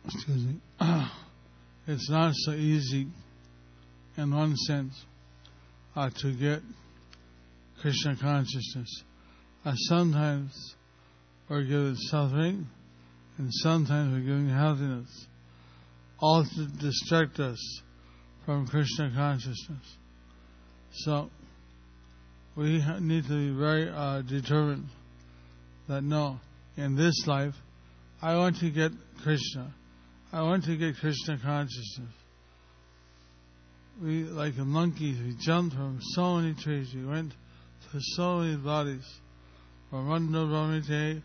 excuse 0.05 0.45
me, 0.45 0.55
it's 1.87 2.09
not 2.09 2.33
so 2.33 2.53
easy 2.53 3.07
in 4.15 4.33
one 4.33 4.55
sense 4.55 4.93
uh, 5.95 6.09
to 6.21 6.33
get 6.33 6.61
Krishna 7.81 8.15
consciousness. 8.15 9.03
Uh, 9.65 9.73
sometimes 9.75 10.75
we're 11.49 11.63
given 11.63 11.95
suffering 11.97 12.67
and 13.37 13.49
sometimes 13.51 14.13
we're 14.13 14.21
given 14.21 14.49
happiness, 14.49 15.27
all 16.19 16.43
to 16.43 16.67
distract 16.81 17.39
us 17.39 17.81
from 18.45 18.67
Krishna 18.67 19.11
consciousness. 19.15 19.97
So 20.91 21.29
we 22.55 22.83
need 22.99 23.23
to 23.25 23.29
be 23.29 23.59
very 23.59 23.89
uh, 23.89 24.21
determined 24.23 24.87
that 25.87 26.01
no, 26.01 26.39
in 26.75 26.95
this 26.95 27.25
life, 27.27 27.53
I 28.21 28.35
want 28.35 28.57
to 28.59 28.71
get 28.71 28.91
Krishna. 29.21 29.73
I 30.33 30.41
want 30.41 30.65
to 30.65 30.75
get 30.75 30.95
Krishna 30.97 31.37
consciousness. 31.37 32.13
We, 34.01 34.23
like 34.23 34.55
the 34.55 34.65
monkeys, 34.65 35.17
we 35.19 35.35
jumped 35.39 35.75
from 35.75 35.99
so 36.13 36.37
many 36.37 36.55
trees. 36.55 36.91
We 36.93 37.05
went 37.05 37.31
to 37.91 37.99
so 38.15 38.39
many 38.39 38.57
bodies. 38.57 39.05
Ramanda 39.91 40.45
Ramite, 40.45 41.21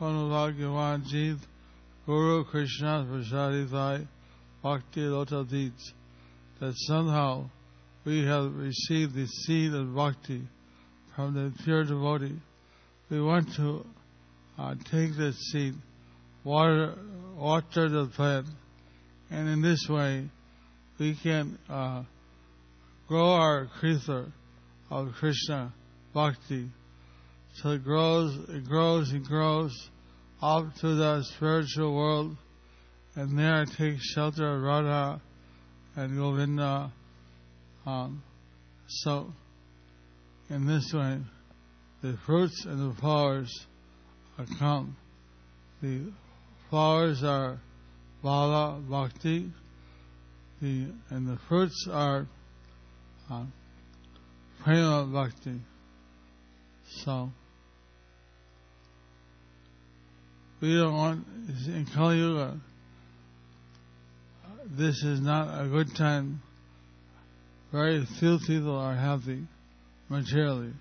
Konavagyavan 0.00 1.04
Jeev, 1.12 1.38
Guru 2.06 2.44
Krishna 2.44 3.04
Prasadi 3.10 4.06
Bhakti 4.62 5.00
Lota 5.00 5.42
Deeds. 5.42 5.92
That 6.60 6.72
somehow 6.86 7.50
we 8.04 8.24
have 8.24 8.54
received 8.54 9.16
the 9.16 9.26
seed 9.26 9.74
of 9.74 9.92
bhakti 9.92 10.42
from 11.16 11.34
the 11.34 11.52
pure 11.64 11.82
devotee. 11.82 12.40
We 13.10 13.20
want 13.20 13.52
to 13.56 13.84
uh, 14.56 14.76
take 14.88 15.16
that 15.16 15.34
seed, 15.50 15.74
water, 16.44 16.94
water 17.36 17.88
the 17.88 18.06
plant, 18.14 18.46
and 19.28 19.48
in 19.48 19.60
this 19.60 19.84
way 19.88 20.30
we 21.00 21.16
can 21.20 21.58
uh, 21.68 22.04
grow 23.08 23.32
our 23.32 23.66
krita 23.80 24.26
of 24.92 25.08
Krishna 25.18 25.74
bhakti. 26.14 26.68
So 27.56 27.70
it 27.70 27.82
grows, 27.82 28.48
it 28.48 28.64
grows, 28.64 29.12
it 29.12 29.24
grows 29.24 29.72
up 30.42 30.74
to 30.80 30.94
the 30.94 31.22
spiritual 31.34 31.94
world, 31.94 32.36
and 33.14 33.38
there 33.38 33.62
it 33.62 33.70
takes 33.76 34.02
shelter 34.02 34.56
of 34.56 34.62
Radha 34.62 35.20
and 35.96 36.16
Govinda. 36.16 36.92
Um, 37.86 38.22
so, 38.86 39.32
in 40.50 40.66
this 40.66 40.92
way, 40.92 41.20
the 42.02 42.18
fruits 42.26 42.64
and 42.66 42.90
the 42.90 43.00
flowers 43.00 43.66
are 44.38 44.46
come. 44.58 44.96
The 45.82 46.12
flowers 46.68 47.22
are 47.24 47.58
Bala 48.22 48.80
Bhakti, 48.88 49.50
the, 50.60 50.86
and 51.10 51.26
the 51.26 51.38
fruits 51.48 51.88
are 51.90 52.26
uh, 53.30 53.44
Prema 54.62 55.06
Bhakti. 55.06 55.60
So, 57.04 57.30
we 60.60 60.74
don't 60.74 60.94
want, 60.94 61.26
in 61.66 61.86
Kali 61.94 62.16
Yuga, 62.16 62.60
this 64.76 65.02
is 65.02 65.20
not 65.20 65.64
a 65.64 65.68
good 65.68 65.94
time. 65.96 66.42
Very 67.72 68.06
few 68.18 68.38
people 68.46 68.76
are 68.76 68.94
happy 68.94 69.44
materially. 70.08 70.72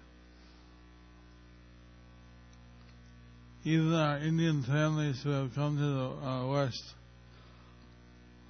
Even 3.63 3.93
our 3.93 4.19
Indian 4.19 4.63
families 4.63 5.19
who 5.23 5.31
have 5.31 5.53
come 5.55 5.77
to 5.77 5.83
the 5.83 6.27
uh, 6.27 6.47
West, 6.47 6.83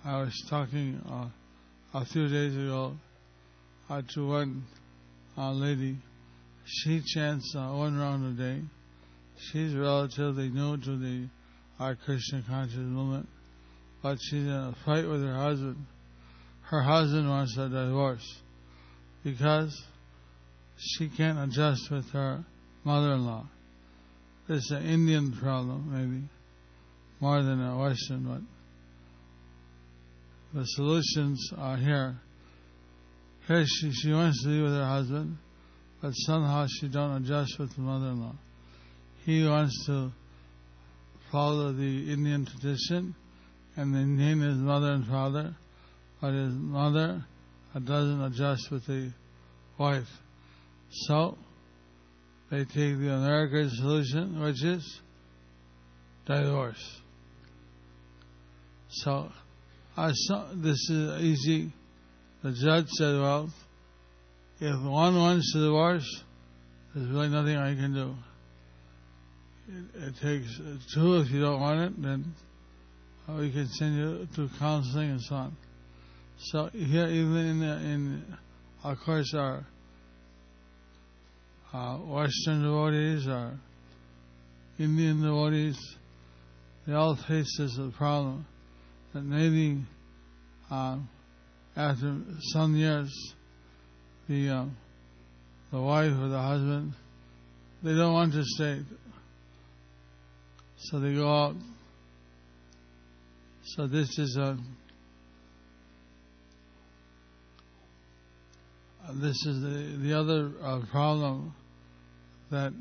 I 0.03 0.19
was 0.21 0.45
talking 0.49 1.01
uh, 1.09 1.29
a 1.97 2.05
few 2.05 2.27
days 2.27 2.53
ago 2.55 2.93
uh, 3.89 4.01
to 4.13 4.27
one 4.27 4.63
uh, 5.37 5.51
lady. 5.51 5.97
She 6.65 7.01
chants 7.13 7.55
uh, 7.57 7.69
one 7.69 7.97
round 7.97 8.39
a 8.39 8.43
day. 8.43 8.61
She's 9.37 9.75
relatively 9.75 10.49
new 10.49 10.77
to 10.77 10.97
the 10.97 11.27
our 11.79 11.95
Krishna 11.95 12.41
conscious 12.47 12.77
movement, 12.77 13.27
but 14.01 14.17
she's 14.21 14.45
in 14.45 14.49
a 14.49 14.75
fight 14.85 15.07
with 15.07 15.21
her 15.21 15.35
husband. 15.35 15.85
Her 16.61 16.81
husband 16.81 17.29
wants 17.29 17.57
a 17.57 17.67
divorce 17.67 18.41
because 19.23 19.83
she 20.77 21.09
can't 21.09 21.37
adjust 21.37 21.91
with 21.91 22.09
her 22.11 22.45
mother-in-law. 22.83 23.45
It's 24.47 24.71
an 24.71 24.85
Indian 24.85 25.31
problem, 25.33 25.91
maybe, 25.91 26.23
more 27.19 27.43
than 27.43 27.61
a 27.61 27.77
Western 27.77 28.27
one. 28.27 28.47
The 30.53 30.63
solutions 30.63 31.51
are 31.57 31.77
here. 31.77 32.15
Here 33.47 33.65
she, 33.65 33.91
she 33.91 34.11
wants 34.11 34.41
to 34.43 34.49
be 34.49 34.61
with 34.61 34.71
her 34.71 34.85
husband, 34.85 35.37
but 36.01 36.11
somehow 36.11 36.67
she 36.67 36.87
don't 36.87 37.23
adjust 37.23 37.59
with 37.59 37.75
the 37.75 37.81
mother-in-law. 37.81 38.35
He 39.25 39.43
wants 39.43 39.85
to 39.87 40.11
follow 41.31 41.73
the 41.73 42.13
Indian 42.13 42.45
tradition 42.45 43.15
and 43.75 43.91
maintain 43.91 44.39
his 44.39 44.57
mother 44.57 44.91
and 44.91 45.05
father, 45.07 45.55
but 46.21 46.31
his 46.31 46.53
mother 46.53 47.25
doesn't 47.73 48.21
adjust 48.21 48.69
with 48.71 48.85
the 48.85 49.11
wife. 49.79 50.07
So, 51.07 51.37
they 52.51 52.59
take 52.65 52.99
the 52.99 53.13
American 53.13 53.71
solution, 53.71 54.39
which 54.41 54.63
is 54.63 55.01
divorce. 56.27 57.01
So, 58.89 59.31
I 59.97 60.11
saw, 60.13 60.51
this 60.53 60.89
is 60.89 61.21
easy. 61.23 61.73
The 62.43 62.51
judge 62.51 62.87
said, 62.89 63.19
well, 63.19 63.49
if 64.59 64.83
one 64.83 65.15
wants 65.15 65.51
to 65.53 65.59
divorce, 65.63 66.23
there's 66.93 67.09
really 67.09 67.29
nothing 67.29 67.57
I 67.57 67.73
can 67.73 67.93
do. 67.93 68.15
It, 69.67 70.13
takes 70.21 70.59
two 70.93 71.17
if 71.17 71.31
you 71.31 71.41
don't 71.41 71.59
want 71.59 71.79
it, 71.79 72.01
then 72.01 72.33
we 73.27 73.51
can 73.51 73.67
send 73.67 73.95
you 73.95 74.27
to 74.35 74.49
counseling 74.59 75.11
and 75.11 75.21
so 75.21 75.35
on. 75.35 75.57
So 76.37 76.69
here, 76.71 77.07
even 77.07 77.35
in, 77.35 77.63
in 77.63 78.37
of 78.83 78.97
course, 79.03 79.33
our 79.33 79.65
uh, 81.73 81.97
Western 81.97 82.61
devotees, 82.61 83.27
our 83.27 83.53
Indian 84.77 85.23
devotees, 85.23 85.77
they 86.85 86.93
all 86.93 87.17
face 87.27 87.57
this 87.57 87.79
problem 87.97 88.45
that 89.13 89.23
maybe 89.23 89.81
uh, 90.69 90.99
after 91.75 92.17
some 92.53 92.75
years, 92.75 93.11
the 94.29 94.49
uh, 94.49 94.65
the 95.71 95.81
wife 95.81 96.13
or 96.19 96.29
the 96.29 96.41
husband, 96.41 96.93
they 97.83 97.93
don't 97.93 98.13
want 98.13 98.33
to 98.33 98.43
stay, 98.43 98.81
so 100.85 100.99
they 100.99 101.13
go 101.13 101.27
out. 101.27 101.55
So 103.63 103.87
this 103.87 104.19
is 104.19 104.37
a 104.37 104.57
this 109.13 109.35
is 109.45 109.61
the 109.61 109.97
the 110.03 110.19
other 110.19 110.51
uh, 110.61 110.81
problem 110.91 111.55
that 112.51 112.73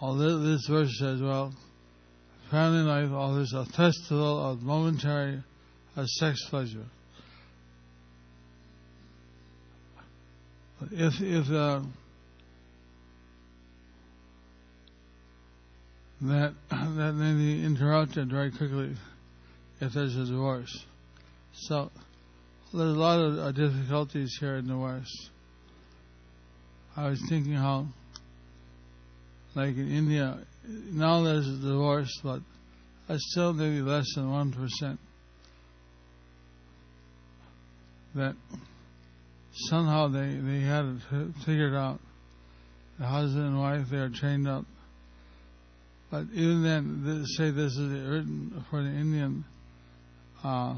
although 0.00 0.38
this 0.38 0.66
verse 0.66 0.96
says, 0.98 1.20
well, 1.20 1.52
family 2.50 2.82
life 2.82 3.10
offers 3.10 3.52
a 3.52 3.66
festival 3.66 4.50
of 4.50 4.62
momentary 4.62 5.42
uh, 5.96 6.06
sex 6.06 6.42
pleasure. 6.48 6.86
If 10.92 11.20
if 11.20 11.50
uh, 11.50 11.80
that 16.22 16.54
that 16.70 17.12
may 17.14 17.34
be 17.34 17.64
interrupted 17.64 18.30
very 18.30 18.50
quickly 18.50 18.96
if 19.80 19.92
there's 19.92 20.16
a 20.16 20.24
divorce. 20.24 20.84
So 21.52 21.90
there's 22.72 22.96
a 22.96 22.98
lot 22.98 23.20
of 23.20 23.38
uh, 23.38 23.52
difficulties 23.52 24.36
here 24.40 24.56
in 24.56 24.66
the 24.66 24.76
West. 24.76 25.30
I 26.96 27.10
was 27.10 27.22
thinking 27.28 27.52
how, 27.52 27.86
like 29.54 29.76
in 29.76 29.90
India, 29.90 30.38
now 30.66 31.22
there's 31.22 31.46
a 31.46 31.56
divorce, 31.56 32.10
but 32.24 32.40
it's 33.08 33.30
still 33.32 33.52
maybe 33.52 33.82
less 33.82 34.06
than 34.14 34.24
1%. 34.24 34.98
That 38.14 38.34
somehow 39.52 40.08
they, 40.08 40.36
they 40.36 40.60
had 40.60 41.00
it 41.12 41.34
figured 41.44 41.74
out. 41.74 42.00
The 42.98 43.06
husband 43.06 43.44
and 43.44 43.60
wife, 43.60 43.88
they 43.90 43.98
are 43.98 44.08
trained 44.08 44.48
up. 44.48 44.64
But 46.10 46.26
even 46.32 46.62
then, 46.62 47.24
say 47.36 47.50
this 47.50 47.72
is 47.72 47.90
written 47.90 48.64
for 48.70 48.82
the 48.82 48.88
Indian 48.88 49.44
uh, 50.44 50.76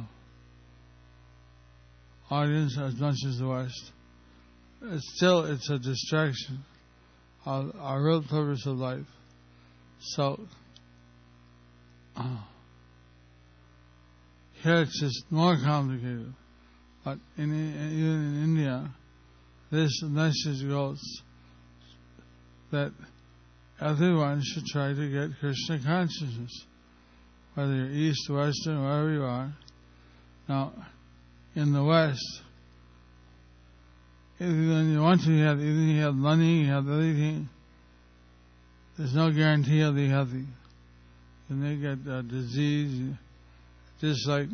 audience 2.30 2.78
as 2.78 2.94
much 2.94 3.16
as 3.26 3.38
the 3.38 3.46
West 3.46 3.92
it's 4.82 5.16
still 5.16 5.44
it's 5.44 5.68
a 5.70 5.78
distraction 5.78 6.64
of 7.44 7.72
our 7.78 8.02
real 8.02 8.22
purpose 8.22 8.64
of 8.66 8.76
life. 8.76 9.06
So 10.00 10.40
uh, 12.16 12.42
here 14.62 14.82
it's 14.82 15.00
just 15.00 15.24
more 15.30 15.56
complicated. 15.56 16.32
But 17.04 17.18
in, 17.36 17.52
even 17.52 18.34
in 18.34 18.44
India, 18.44 18.90
this 19.70 20.02
message 20.02 20.68
goes 20.68 21.00
that 22.70 22.92
everyone 23.80 24.42
should 24.44 24.64
try 24.66 24.92
to 24.92 25.10
get 25.10 25.38
Krishna 25.38 25.78
consciousness, 25.84 26.66
whether 27.54 27.74
you're 27.74 27.90
East, 27.90 28.28
Western, 28.30 28.82
wherever 28.82 29.12
you 29.12 29.22
are. 29.22 29.52
Now, 30.48 30.72
in 31.54 31.72
the 31.72 31.84
West, 31.84 32.42
if 34.40 34.46
you 34.46 35.00
want 35.00 35.22
to 35.22 35.38
have, 35.44 35.58
even 35.58 35.88
you 35.88 36.02
have 36.02 36.14
money, 36.14 36.62
you 36.62 36.68
have 36.68 36.88
everything, 36.88 37.48
there's 38.96 39.14
no 39.14 39.32
guarantee 39.32 39.78
they'll 39.78 39.92
be 39.92 40.08
healthy. 40.08 40.44
And 41.48 41.62
they 41.62 41.76
get 41.76 42.10
uh, 42.10 42.22
disease, 42.22 43.14
just 44.00 44.28
like, 44.28 44.48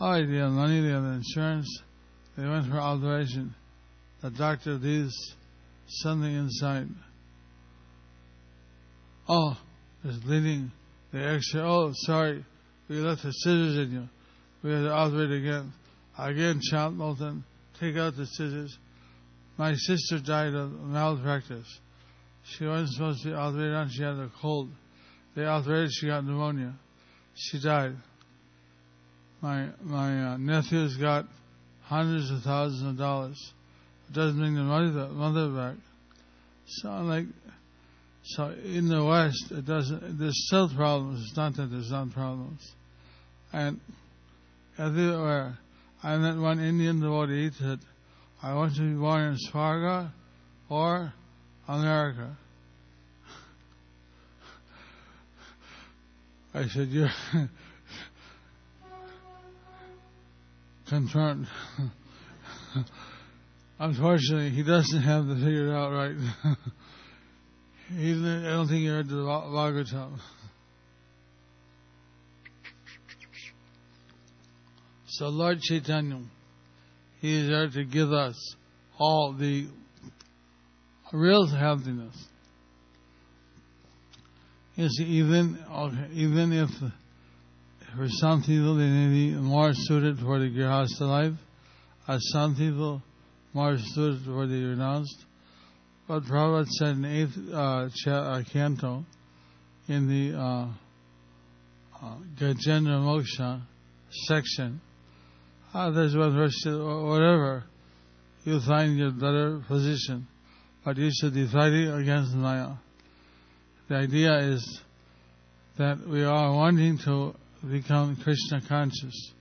oh, 0.00 0.12
they 0.12 0.36
have 0.36 0.52
money, 0.52 0.80
they 0.80 0.90
have 0.90 1.04
insurance. 1.04 1.82
They 2.36 2.48
went 2.48 2.68
for 2.68 2.78
alteration. 2.78 3.54
The 4.22 4.30
doctor 4.30 4.78
sees 4.80 5.12
something 5.88 6.32
inside. 6.32 6.88
Oh, 9.28 9.56
there's 10.02 10.18
bleeding. 10.18 10.72
The 11.12 11.34
x-ray, 11.34 11.60
oh, 11.60 11.92
sorry, 11.94 12.44
we 12.88 12.96
left 12.96 13.22
the 13.22 13.32
scissors 13.32 13.76
in 13.76 13.92
you. 13.92 14.08
We 14.62 14.72
have 14.72 14.84
to 14.84 14.92
operate 14.92 15.30
again. 15.30 15.72
Again, 16.18 16.60
Child 16.70 16.96
Milton, 16.96 17.44
take 17.78 17.96
out 17.96 18.16
the 18.16 18.26
scissors. 18.26 18.76
My 19.56 19.74
sister 19.74 20.18
died 20.18 20.54
of 20.54 20.72
malpractice. 20.72 21.66
She 22.44 22.64
wasn't 22.64 22.90
supposed 22.90 23.22
to 23.22 23.28
be 23.28 23.34
operated 23.34 23.74
on. 23.74 23.90
She 23.90 24.02
had 24.02 24.14
a 24.14 24.30
cold. 24.40 24.70
They 25.36 25.44
operated. 25.44 25.90
She 25.92 26.06
got 26.06 26.24
pneumonia. 26.24 26.74
She 27.34 27.60
died. 27.60 27.96
My 29.40 29.68
my 29.82 30.32
uh, 30.32 30.36
nephew's 30.38 30.96
got 30.96 31.26
hundreds 31.82 32.30
of 32.30 32.42
thousands 32.42 32.82
of 32.82 32.96
dollars. 32.96 33.52
It 34.08 34.14
doesn't 34.14 34.38
bring 34.38 34.54
the 34.54 34.62
mother 34.62 35.08
mother 35.08 35.48
back. 35.50 35.76
So 36.66 36.88
I'm 36.88 37.08
like, 37.08 37.26
so 38.34 38.54
in 38.64 38.88
the 38.88 39.04
West, 39.04 39.50
it 39.50 39.64
doesn't. 39.64 40.18
There's 40.18 40.46
still 40.46 40.68
problems. 40.68 41.24
It's 41.26 41.36
not 41.36 41.56
that 41.56 41.70
there's 41.70 41.90
not 41.90 42.10
problems, 42.12 42.60
and 43.52 43.80
everywhere. 44.78 45.58
I 46.02 46.16
met 46.16 46.36
one 46.36 46.60
Indian 46.60 47.00
devotee 47.00 47.50
that 47.60 47.80
I 48.42 48.54
want 48.54 48.76
to 48.76 48.82
be 48.82 48.94
born 48.94 49.22
in 49.32 49.36
Swarga 49.50 50.12
or 50.68 51.12
America. 51.66 52.36
I 56.54 56.66
said, 56.68 56.88
You're 56.88 57.10
confirmed. 60.88 61.46
Unfortunately, 63.80 64.50
he 64.50 64.62
doesn't 64.62 65.02
have 65.02 65.26
the 65.26 65.34
figured 65.36 65.70
out 65.70 65.92
right. 65.92 66.16
he, 67.88 68.12
I 68.12 68.50
don't 68.50 68.68
think 68.68 68.82
you 68.82 68.90
heard 68.90 69.08
the 69.08 69.16
lager 69.16 69.84
Bhagavatam. 69.84 70.18
So 75.08 75.28
Lord 75.28 75.60
Chaitanya, 75.60 76.20
He 77.20 77.40
is 77.40 77.48
there 77.48 77.68
to 77.70 77.84
give 77.84 78.12
us 78.12 78.36
all 78.98 79.34
the 79.38 79.66
real 81.12 81.46
happiness. 81.46 82.14
Yes, 84.76 84.90
even 85.00 85.58
even 86.12 86.52
if 86.52 86.70
for 87.96 88.06
some 88.08 88.42
people 88.42 88.76
they 88.76 88.86
may 88.86 89.08
be 89.08 89.34
more 89.34 89.70
suited 89.72 90.18
for 90.18 90.38
the 90.38 90.50
grihastha 90.50 91.00
life, 91.00 91.32
as 92.06 92.20
some 92.32 92.54
people 92.54 93.02
more 93.54 93.76
suited 93.78 94.24
for 94.24 94.46
the 94.46 94.62
renounced. 94.62 95.24
But 96.08 96.22
Prabhupada 96.22 96.66
said 96.68 96.88
in 96.96 97.04
eighth 97.04 97.38
uh, 97.52 98.10
uh, 98.10 98.42
canto, 98.50 99.04
in 99.88 100.08
the 100.08 100.38
uh, 100.38 100.68
uh, 102.02 102.14
Gajendra 102.40 102.98
Moksha 102.98 103.60
section, 104.26 104.80
uh, 105.74 105.90
there's 105.90 106.16
one 106.16 106.34
verse, 106.34 106.64
whatever, 106.64 107.64
you'll 108.44 108.64
find 108.66 108.96
your 108.96 109.10
better 109.10 109.62
position. 109.68 110.26
But 110.82 110.96
you 110.96 111.10
should 111.12 111.34
be 111.34 111.46
fighting 111.46 111.88
against 111.88 112.34
Maya. 112.34 112.76
The 113.90 113.96
idea 113.96 114.38
is 114.54 114.80
that 115.76 115.98
we 116.08 116.24
are 116.24 116.54
wanting 116.54 116.98
to 117.04 117.34
become 117.70 118.16
Krishna 118.16 118.62
conscious. 118.66 119.32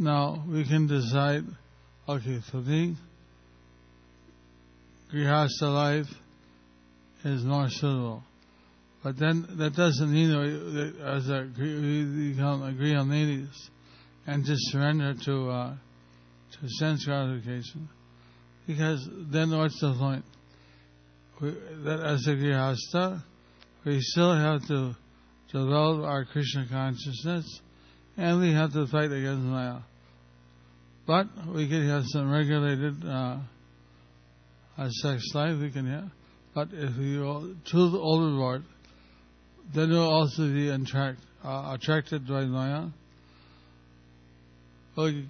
Now 0.00 0.44
we 0.48 0.64
can 0.64 0.88
decide, 0.88 1.44
okay, 2.08 2.40
for 2.50 2.56
me, 2.56 2.96
Grihastha 5.12 5.62
life 5.62 6.06
is 7.24 7.44
more 7.44 7.68
suitable. 7.68 8.22
But 9.02 9.18
then 9.18 9.46
that 9.58 9.74
doesn't 9.74 10.12
mean 10.12 10.30
that 10.30 10.94
as 11.04 11.28
a, 11.28 11.48
we 11.58 12.32
become 12.32 12.60
grihamedhis 12.78 13.48
and 14.26 14.44
just 14.44 14.60
surrender 14.70 15.14
to 15.24 15.50
uh, 15.50 15.74
to 16.52 16.68
sense 16.78 17.04
gratification. 17.06 17.88
Because 18.66 19.08
then 19.32 19.50
what's 19.56 19.80
the 19.80 19.94
point? 19.94 20.24
We, 21.40 21.50
that 21.84 22.00
as 22.00 22.26
a 22.26 22.32
grihastha, 22.32 23.22
we 23.84 24.00
still 24.00 24.34
have 24.34 24.66
to 24.68 24.94
develop 25.50 26.04
our 26.04 26.26
Krishna 26.26 26.66
consciousness, 26.70 27.60
and 28.16 28.40
we 28.40 28.52
have 28.52 28.72
to 28.74 28.86
fight 28.86 29.10
against 29.10 29.42
Maya. 29.42 29.80
But 31.06 31.26
we 31.54 31.66
can 31.68 31.88
have 31.88 32.04
some 32.06 32.30
regulated 32.30 33.04
uh, 33.04 33.38
sex 34.88 35.22
life. 35.34 35.58
We 35.60 35.70
can 35.70 35.86
have, 35.86 36.10
but 36.54 36.68
if 36.72 36.96
you 36.96 37.56
choose 37.64 37.94
overboard, 37.94 38.64
then 39.74 39.90
you'll 39.90 40.08
also 40.08 40.48
be 40.48 40.68
attract, 40.68 41.18
uh, 41.44 41.76
attracted 41.76 42.26
by 42.26 42.44
Maya 42.44 42.88
will 44.96 45.22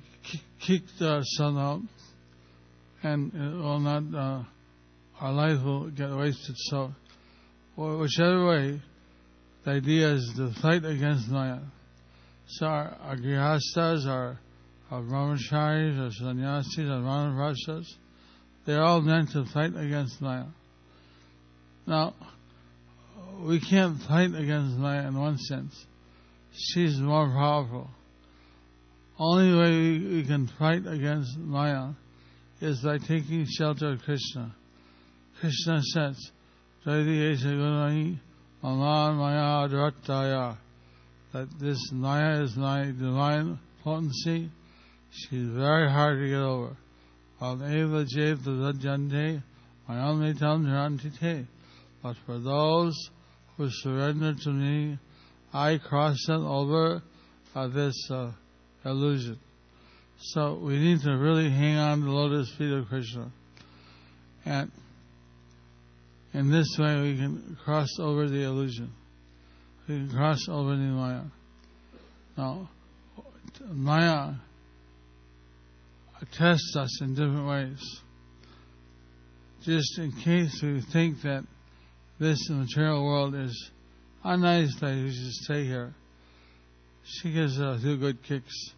kick 0.66 0.82
the 0.98 1.22
sun 1.22 1.56
out, 1.56 1.80
and 3.02 3.32
it 3.34 3.56
will 3.56 3.80
not, 3.80 4.02
uh, 4.14 4.44
our 5.20 5.32
life 5.32 5.64
will 5.64 5.90
get 5.90 6.10
wasted. 6.10 6.56
So, 6.56 6.92
whichever 7.76 8.46
way, 8.46 8.82
the 9.64 9.70
idea 9.70 10.14
is 10.14 10.32
to 10.36 10.52
fight 10.60 10.84
against 10.84 11.28
Maya. 11.28 11.60
So 12.46 12.66
our, 12.66 12.96
our 13.02 13.16
grihastas, 13.16 14.06
our, 14.06 14.38
our 14.90 15.02
brahmacharis, 15.02 16.00
our 16.00 16.10
sannyasis, 16.10 16.78
our 16.78 17.00
they're 18.66 18.82
all 18.82 19.00
meant 19.00 19.30
to 19.32 19.44
fight 19.46 19.76
against 19.76 20.20
Maya. 20.20 20.46
Now, 21.86 22.14
we 23.42 23.60
can't 23.60 24.00
fight 24.02 24.34
against 24.34 24.76
Maya 24.76 25.08
in 25.08 25.18
one 25.18 25.38
sense. 25.38 25.74
She's 26.52 26.98
more 26.98 27.26
powerful. 27.28 27.88
Only 29.18 29.54
way 29.56 29.98
we 30.16 30.24
can 30.26 30.50
fight 30.58 30.86
against 30.86 31.36
Maya 31.38 31.90
is 32.60 32.80
by 32.80 32.98
taking 32.98 33.46
shelter 33.46 33.92
of 33.92 34.02
Krishna. 34.02 34.54
Krishna 35.40 35.82
says, 35.82 36.30
Maya 40.04 40.56
that 41.32 41.48
this 41.60 41.78
Maya 41.92 42.42
is 42.42 42.56
my 42.56 42.86
divine 42.86 43.58
potency. 43.82 44.50
She's 45.12 45.48
very 45.48 45.88
hard 45.90 46.18
to 46.18 46.26
get 46.28 46.36
over. 46.36 46.76
But 47.40 47.56
for 52.26 52.38
those 52.38 53.10
who 53.56 53.68
surrender 53.70 54.34
to 54.34 54.50
me, 54.50 54.98
I 55.52 55.78
cross 55.78 56.18
them 56.26 56.46
over 56.46 57.02
uh, 57.54 57.68
this 57.68 57.94
uh, 58.10 58.32
illusion. 58.84 59.38
So 60.18 60.60
we 60.62 60.78
need 60.78 61.00
to 61.00 61.12
really 61.16 61.48
hang 61.48 61.76
on 61.76 62.00
to 62.00 62.04
the 62.04 62.10
lotus 62.10 62.52
feet 62.58 62.72
of 62.72 62.86
Krishna. 62.88 63.30
And 64.44 64.70
in 66.34 66.50
this 66.50 66.76
way 66.78 67.00
we 67.00 67.16
can 67.16 67.56
cross 67.64 67.88
over 67.98 68.28
the 68.28 68.42
illusion. 68.42 68.92
We 69.88 69.96
can 69.96 70.10
cross 70.10 70.46
over 70.48 70.70
the 70.70 70.82
Maya. 70.82 71.22
Now, 72.36 72.68
Maya 73.66 74.34
tests 76.38 76.76
us 76.76 77.00
in 77.02 77.14
different 77.14 77.48
ways. 77.48 78.00
Just 79.62 79.98
in 79.98 80.12
case 80.12 80.60
we 80.62 80.82
think 80.92 81.22
that 81.22 81.44
this 82.18 82.48
material 82.50 83.04
world 83.04 83.34
is 83.34 83.70
a 84.24 84.36
nice 84.36 84.74
place, 84.78 85.02
we 85.02 85.10
should 85.10 85.32
stay 85.44 85.64
here 85.64 85.94
she 87.10 87.32
gives 87.32 87.58
a 87.58 87.78
few 87.80 87.96
good 87.96 88.22
kicks. 88.22 88.72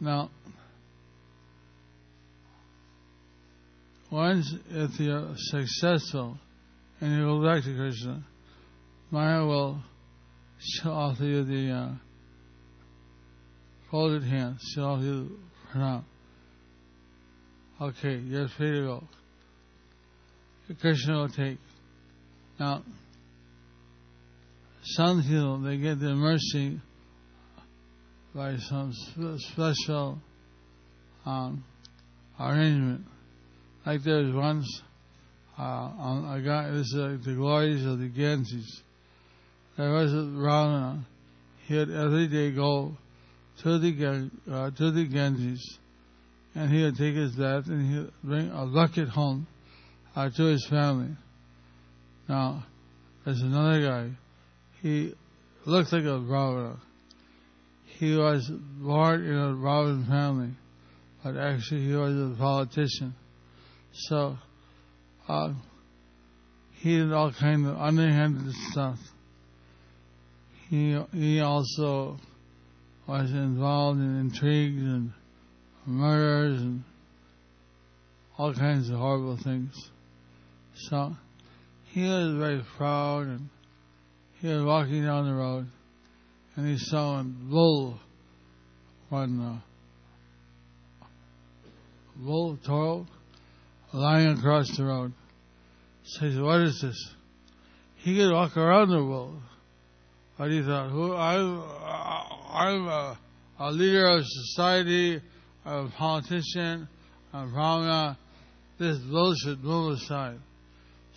Now, 0.00 0.30
once 4.10 4.52
if 4.70 4.98
you're 4.98 5.32
successful 5.36 6.38
and 7.00 7.16
you 7.16 7.24
go 7.24 7.44
back 7.44 7.62
to 7.64 7.74
Krishna, 7.74 8.24
Maya 9.10 9.44
will 9.44 9.82
show 10.58 10.90
offer 10.90 11.24
you 11.24 11.44
the 11.44 11.70
uh, 11.70 11.88
folded 13.92 14.24
hands. 14.24 14.60
Offer 14.78 15.02
you 15.02 15.38
pranam. 15.72 16.02
Okay, 17.80 18.16
you're 18.16 18.48
free 18.56 18.70
to 18.70 18.86
go. 18.86 19.04
Krishna 20.80 21.14
will 21.14 21.28
take. 21.28 21.58
Now, 22.58 22.82
some 24.82 25.22
people 25.22 25.60
they 25.60 25.76
get 25.76 26.00
their 26.00 26.14
mercy 26.14 26.80
by 28.34 28.56
some 28.56 28.92
special 29.52 30.18
um, 31.26 31.62
arrangement. 32.40 33.02
Like 33.84 34.02
there 34.04 34.22
was 34.22 34.34
once 34.34 34.82
uh, 35.58 35.62
a 35.62 36.42
guy, 36.42 36.70
this 36.70 36.86
is 36.86 36.96
uh, 36.98 37.16
the 37.24 37.34
glories 37.34 37.84
of 37.84 37.98
the 37.98 38.08
Ganges. 38.08 38.82
There 39.76 39.92
was 39.92 40.12
a 40.14 40.32
Ravana. 40.34 41.06
He 41.66 41.76
would 41.76 41.90
every 41.90 42.28
day 42.28 42.52
go 42.52 42.96
to 43.62 43.78
the 43.78 44.30
uh, 44.50 44.70
to 44.70 44.90
the 44.90 45.06
Ganges, 45.06 45.78
and 46.54 46.70
he 46.70 46.82
would 46.82 46.96
take 46.96 47.14
his 47.14 47.32
bath 47.32 47.66
and 47.66 47.90
he 47.90 47.98
would 48.00 48.12
bring 48.22 48.50
a 48.50 48.66
bucket 48.66 49.08
home 49.08 49.46
uh, 50.16 50.30
to 50.36 50.44
his 50.44 50.66
family. 50.68 51.16
Now, 52.28 52.64
there's 53.24 53.40
another 53.40 53.82
guy. 53.82 54.10
He 54.80 55.14
looks 55.64 55.92
like 55.92 56.04
a 56.04 56.18
brahmana. 56.18 56.76
He 57.98 58.16
was 58.16 58.50
born 58.80 59.24
in 59.24 59.36
a 59.36 59.54
Brahmin 59.54 60.06
family, 60.06 60.50
but 61.22 61.36
actually 61.36 61.86
he 61.86 61.94
was 61.94 62.12
a 62.14 62.34
politician. 62.36 63.14
So, 63.92 64.36
uh, 65.28 65.52
he 66.80 66.96
did 66.96 67.12
all 67.12 67.32
kinds 67.32 67.68
of 67.68 67.76
underhanded 67.76 68.52
stuff. 68.70 68.98
He 70.68 70.98
he 71.12 71.40
also 71.40 72.18
was 73.20 73.30
involved 73.30 74.00
in 74.00 74.20
intrigues 74.20 74.82
and 74.82 75.12
murders 75.84 76.62
and 76.62 76.82
all 78.38 78.54
kinds 78.54 78.88
of 78.88 78.96
horrible 78.96 79.36
things. 79.36 79.74
So 80.88 81.14
he 81.90 82.04
was 82.04 82.34
very 82.38 82.62
proud 82.78 83.26
and 83.26 83.50
he 84.40 84.48
was 84.48 84.64
walking 84.64 85.04
down 85.04 85.26
the 85.26 85.34
road 85.34 85.66
and 86.56 86.66
he 86.66 86.78
saw 86.78 87.20
a 87.20 87.22
bull, 87.22 88.00
one 89.10 89.60
uh, 91.02 91.06
bull 92.16 92.56
toro 92.64 93.06
lying 93.92 94.38
across 94.38 94.74
the 94.74 94.84
road. 94.84 95.12
So 96.04 96.26
he 96.26 96.32
said, 96.32 96.42
what 96.42 96.62
is 96.62 96.80
this? 96.80 97.14
He 97.96 98.16
could 98.16 98.32
walk 98.32 98.56
around 98.56 98.88
the 98.88 98.96
bull. 98.96 99.34
But 100.38 100.50
he 100.50 100.62
thought, 100.62 100.90
who, 100.90 101.12
I, 101.12 102.38
I'm 102.52 102.86
a, 102.86 103.18
a 103.58 103.70
leader 103.70 104.06
of 104.06 104.24
society, 104.24 105.20
a 105.64 105.88
politician, 105.96 106.88
a 107.32 107.46
brahmana. 107.46 108.18
This 108.78 108.98
bull 108.98 109.34
should 109.42 109.62
move 109.62 109.98
aside. 109.98 110.38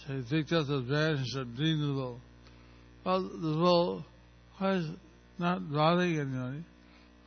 So 0.06 0.14
he 0.14 0.22
picked 0.30 0.54
up 0.54 0.68
the 0.68 0.82
branch 0.82 1.20
and 1.20 1.28
started 1.28 1.58
beating 1.58 1.82
the 1.82 1.94
bull. 1.94 2.20
Well, 3.04 3.22
the 3.22 3.54
bull 3.54 4.06
was 4.62 4.86
not 5.38 5.72
bothering 5.72 6.20
anybody, 6.20 6.64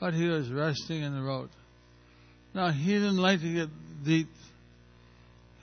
but 0.00 0.14
he 0.14 0.26
was 0.28 0.50
resting 0.50 1.02
in 1.02 1.14
the 1.14 1.22
road. 1.22 1.50
Now, 2.54 2.70
he 2.70 2.94
didn't 2.94 3.18
like 3.18 3.40
to 3.40 3.52
get 3.52 3.68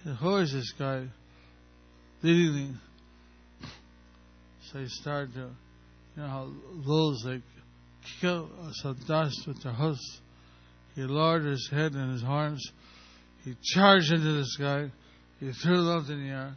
said, 0.04 0.16
who 0.18 0.38
is 0.38 0.54
this 0.54 0.72
guy 0.78 1.08
beating 2.22 2.56
me? 2.56 2.76
So 4.72 4.80
he 4.80 4.88
started 4.88 5.34
to, 5.34 5.40
you 5.40 6.22
know 6.22 6.28
how 6.28 6.52
bulls, 6.86 7.24
they 7.26 7.42
out 8.24 8.50
some 8.82 8.98
dust 9.08 9.48
with 9.48 9.62
their 9.64 9.74
hoofs. 9.74 10.22
He 10.96 11.02
lowered 11.02 11.44
his 11.44 11.70
head 11.72 11.94
and 11.94 12.14
his 12.14 12.24
horns. 12.24 12.72
He 13.44 13.56
charged 13.74 14.12
into 14.12 14.34
the 14.34 14.46
sky. 14.46 14.92
He 15.40 15.52
threw 15.52 15.84
them 15.84 16.06
in 16.10 16.28
the 16.28 16.34
air. 16.34 16.56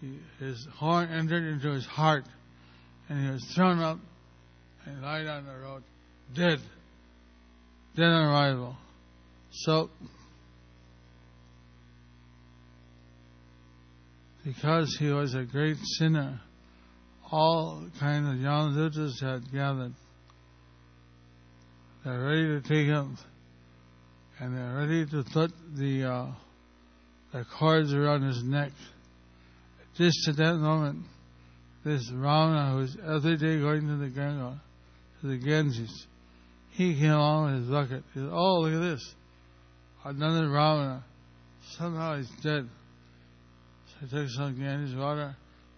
He, 0.00 0.18
his 0.38 0.66
horn 0.76 1.10
entered 1.10 1.44
into 1.44 1.70
his 1.72 1.84
heart, 1.84 2.24
and 3.08 3.24
he 3.24 3.30
was 3.30 3.44
thrown 3.54 3.80
up 3.80 3.98
and 4.86 5.02
lied 5.02 5.26
on 5.26 5.44
the 5.44 5.52
road, 5.52 5.82
dead, 6.34 6.58
dead 7.94 8.06
on 8.06 8.28
arrival. 8.28 8.76
So, 9.52 9.90
because 14.44 14.96
he 14.98 15.10
was 15.10 15.34
a 15.34 15.44
great 15.44 15.76
sinner, 15.98 16.40
all 17.30 17.86
kind 17.98 18.26
of 18.26 18.34
Yamadutas 18.34 19.20
had 19.20 19.52
gathered. 19.52 19.92
They're 22.04 22.20
ready 22.20 22.46
to 22.46 22.60
take 22.62 22.86
him, 22.86 23.18
and 24.38 24.56
they're 24.56 24.74
ready 24.74 25.06
to 25.06 25.24
put 25.32 25.52
the 25.76 26.04
uh, 26.04 26.26
the 27.32 27.44
cords 27.58 27.92
around 27.92 28.22
his 28.22 28.42
neck. 28.42 28.72
Just 29.96 30.28
at 30.28 30.36
that 30.36 30.54
moment, 30.54 31.04
this 31.84 32.08
brahmana, 32.10 32.72
who's 32.72 32.96
every 33.06 33.36
day 33.36 33.58
going 33.58 33.86
to 33.86 33.96
the 33.96 34.08
Ganga, 34.08 34.60
to 35.20 35.26
the 35.26 35.36
Ganges. 35.36 36.06
He 36.70 36.94
came 36.94 37.10
along 37.10 37.52
with 37.52 37.60
his 37.62 37.70
bucket. 37.70 38.04
He 38.14 38.20
said, 38.20 38.30
Oh, 38.32 38.60
look 38.60 38.74
at 38.74 38.92
this. 38.92 39.14
Another 40.04 40.48
brahmana. 40.48 41.04
Somehow 41.76 42.16
he's 42.16 42.30
dead. 42.42 42.68
So 43.86 44.06
he 44.06 44.08
took 44.08 44.28
some 44.30 44.58
Ganges 44.58 44.94
water. 44.94 45.36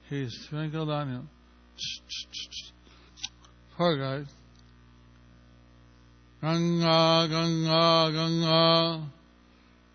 He 0.08 0.28
sprinkled 0.28 0.90
on 0.90 1.08
him. 1.08 1.28
Poor 3.76 3.96
guy. 3.96 4.28
Ganga, 6.42 7.28
Ganga, 7.30 8.10
Ganga. 8.12 9.08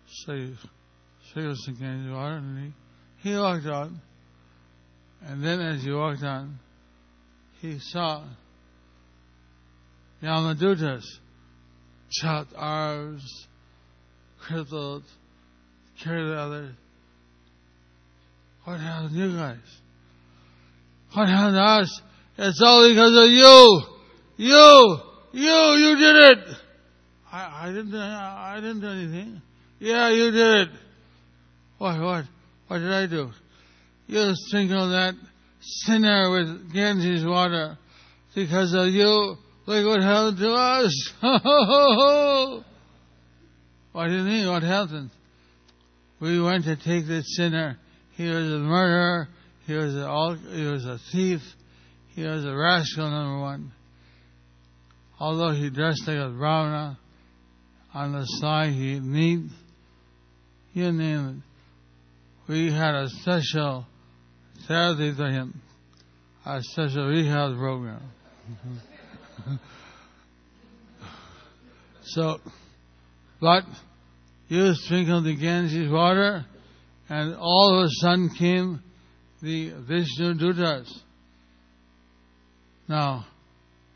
So 0.06 0.32
he 0.34 0.54
sprinkled 1.28 1.58
some 1.58 1.74
Ganges 1.74 2.10
water 2.10 2.36
and 2.36 2.72
he, 3.22 3.36
walked 3.36 3.66
on. 3.66 4.00
And 5.26 5.44
then 5.44 5.60
as 5.60 5.82
he 5.82 5.92
walked 5.92 6.22
on, 6.22 6.58
he 7.60 7.78
saw 7.78 8.24
Yamadutas, 10.22 11.04
chopped 12.10 12.52
arms, 12.56 13.46
crippled, 14.40 15.04
carried 16.02 16.28
the 16.28 16.38
other. 16.38 16.72
What 18.64 18.80
happened 18.80 19.10
to 19.10 19.16
you 19.16 19.36
guys? 19.36 19.58
What 21.12 21.28
happened 21.28 21.56
to 21.56 21.62
us? 21.62 22.00
It's 22.38 22.62
all 22.62 22.88
because 22.88 23.16
of 23.16 23.30
you! 23.30 23.82
You! 24.36 25.07
You! 25.32 25.50
You 25.50 25.96
did 25.96 26.16
it! 26.16 26.56
I, 27.30 27.68
I 27.68 27.72
didn't, 27.72 27.94
I 27.94 28.56
didn't 28.60 28.80
do 28.80 28.88
anything. 28.88 29.42
Yeah, 29.78 30.10
you 30.10 30.30
did 30.30 30.68
it. 30.68 30.68
What, 31.78 32.00
what? 32.00 32.24
What 32.68 32.78
did 32.78 32.92
I 32.92 33.06
do? 33.06 33.30
You 34.06 34.30
sprinkled 34.32 34.92
that 34.92 35.14
sinner 35.60 36.30
with 36.30 36.72
Ganges 36.72 37.24
water 37.26 37.78
because 38.34 38.74
of 38.74 38.88
you 38.88 39.36
Look 39.68 39.86
what 39.86 40.00
happened 40.02 40.38
to 40.38 40.50
us. 40.50 41.12
what 43.92 44.06
do 44.06 44.14
you 44.14 44.22
mean? 44.22 44.48
What 44.48 44.62
happened? 44.62 45.10
We 46.20 46.40
went 46.40 46.64
to 46.64 46.74
take 46.76 47.06
this 47.06 47.26
sinner. 47.36 47.76
He 48.12 48.26
was 48.28 48.50
a 48.50 48.60
murderer. 48.60 49.28
He 49.66 49.74
was 49.74 49.94
a, 49.94 50.38
he 50.56 50.64
was 50.64 50.86
a 50.86 50.98
thief. 51.12 51.42
He 52.14 52.22
was 52.22 52.46
a 52.46 52.56
rascal, 52.56 53.10
number 53.10 53.40
one. 53.40 53.72
Although 55.20 55.52
he 55.52 55.70
dressed 55.70 56.06
like 56.06 56.16
a 56.16 56.28
brahmana, 56.28 56.98
on 57.94 58.12
the 58.12 58.24
side 58.24 58.72
he 58.72 59.00
meat. 59.00 59.50
You 60.72 60.92
name 60.92 61.42
it. 62.48 62.52
We 62.52 62.72
had 62.72 62.94
a 62.94 63.08
special 63.08 63.86
therapy 64.66 65.12
for 65.14 65.28
him, 65.28 65.60
a 66.46 66.62
special 66.62 67.08
rehab 67.08 67.56
program. 67.56 68.02
so, 72.02 72.38
but 73.40 73.64
you 74.48 74.72
sprinkled 74.74 75.24
the 75.24 75.36
Ganges 75.36 75.90
water, 75.90 76.46
and 77.08 77.34
all 77.36 77.78
of 77.78 77.86
a 77.86 77.88
sudden 78.00 78.30
came 78.38 78.80
the 79.42 79.70
Vishnu 79.70 80.34
Dutas. 80.34 80.90
Now, 82.88 83.26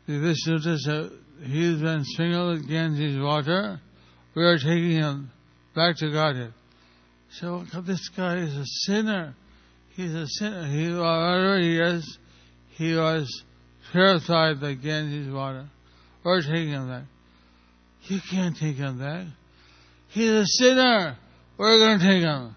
the 0.07 0.19
Vishnu 0.19 0.59
Dutas, 0.59 1.11
he's 1.43 1.81
been 1.81 2.03
sprinkled 2.03 2.59
with 2.59 2.69
Ganges 2.69 3.21
water. 3.21 3.79
We 4.35 4.43
are 4.43 4.57
taking 4.57 4.91
him 4.91 5.31
back 5.75 5.97
to 5.97 6.11
Godhead. 6.11 6.53
So 7.39 7.63
this 7.85 8.09
guy 8.09 8.37
is 8.37 8.55
a 8.55 8.65
sinner. 8.85 9.35
He's 9.95 10.13
a 10.13 10.27
sinner. 10.27 10.67
He, 10.67 10.89
whatever 10.91 11.59
he 11.59 11.79
is, 11.79 12.17
he 12.71 12.95
was 12.95 13.43
purified 13.91 14.59
by 14.59 14.73
Ganges 14.73 15.31
water. 15.31 15.67
We're 16.23 16.41
taking 16.41 16.69
him 16.69 16.87
back. 16.87 17.03
You 18.03 18.19
can't 18.29 18.57
take 18.57 18.75
him 18.75 18.99
back. 18.99 19.27
He's 20.09 20.29
a 20.29 20.45
sinner. 20.45 21.17
We're 21.57 21.77
going 21.77 21.99
to 21.99 22.05
take 22.05 22.23
him. 22.23 22.55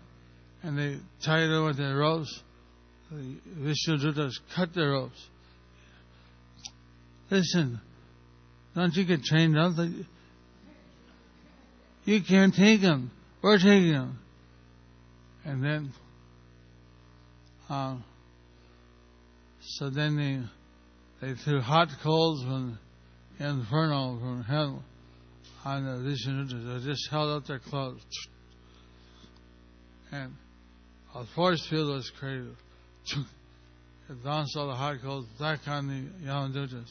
And 0.63 0.79
they 0.79 0.99
tied 1.25 1.45
him 1.45 1.65
with 1.67 1.77
their 1.77 1.97
ropes. 1.97 2.43
The 3.11 3.37
Vishnudutas 3.59 4.33
cut 4.55 4.75
the 4.75 4.87
ropes. 4.87 5.25
Listen, 7.31 7.81
don't 8.75 8.95
you 8.95 9.05
get 9.05 9.23
trained 9.25 9.59
up? 9.59 9.73
You 12.05 12.23
can't 12.23 12.55
take 12.55 12.81
him. 12.81 13.11
We're 13.43 13.59
taking 13.59 13.93
him. 13.93 14.19
And 15.45 15.63
then, 15.63 15.93
um, 17.69 18.05
so 19.61 19.91
then 19.91 20.17
they 20.17 21.27
they 21.27 21.35
threw 21.35 21.61
hot 21.61 21.89
coals 22.03 22.43
from 22.43 22.79
inferno, 23.39 24.19
from 24.21 24.45
hell, 24.45 24.85
on 25.65 25.85
the 25.85 26.09
Vishnutas. 26.09 26.85
They 26.85 26.91
just 26.91 27.09
held 27.11 27.31
out 27.31 27.47
their 27.49 27.59
clothes. 27.59 28.01
And 30.13 30.33
a 31.15 31.25
force 31.35 31.67
field 31.69 31.89
was 31.89 32.11
created. 32.19 32.57
It 34.09 34.23
bounced 34.23 34.57
all 34.57 34.69
the 34.69 34.75
hot 34.77 35.03
coals 35.03 35.27
back 35.41 35.67
on 35.67 35.89
the 35.89 36.25
Yamadutas. 36.25 36.89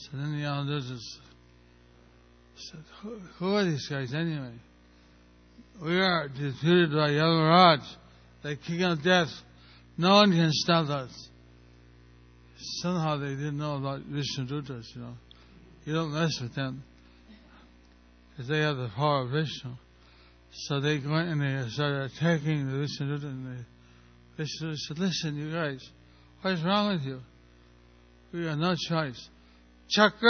So 0.00 0.16
then 0.16 0.38
the 0.38 0.46
Yamadutas 0.46 1.00
said, 2.56 2.84
who, 3.02 3.18
who 3.38 3.54
are 3.56 3.64
these 3.64 3.88
guys 3.88 4.14
anyway? 4.14 4.54
We 5.82 6.00
are 6.00 6.28
defeated 6.28 6.90
by 6.90 7.10
Yamaraj, 7.10 7.80
the 8.42 8.56
king 8.56 8.82
of 8.84 9.02
death. 9.02 9.28
No 9.96 10.14
one 10.14 10.30
can 10.30 10.50
stop 10.52 10.88
us. 10.88 11.28
Somehow 12.80 13.16
they 13.16 13.30
didn't 13.30 13.58
know 13.58 13.76
about 13.76 14.02
Vishnu 14.02 14.46
Vishnudutas, 14.46 14.84
you 14.94 15.00
know. 15.00 15.14
You 15.84 15.94
don't 15.94 16.12
mess 16.12 16.38
with 16.40 16.54
them. 16.54 16.84
Because 18.30 18.48
they 18.48 18.58
have 18.58 18.76
the 18.76 18.90
power 18.94 19.22
of 19.22 19.30
Vishnu. 19.30 19.72
So 20.52 20.80
they 20.80 20.98
went 20.98 21.28
and 21.28 21.40
they 21.40 21.68
started 21.70 22.12
attacking 22.12 22.70
the 22.70 22.78
Vishnu 22.78 23.06
Vishnudutas 23.06 23.24
and 23.24 23.46
they 23.46 23.64
Vishnu 24.36 24.74
said, 24.76 24.98
listen, 24.98 25.36
you 25.36 25.50
guys, 25.52 25.80
what 26.42 26.54
is 26.54 26.62
wrong 26.62 26.92
with 26.92 27.02
you? 27.02 27.20
We 28.32 28.46
have 28.46 28.58
no 28.58 28.76
choice. 28.88 29.28
Chakra! 29.90 30.28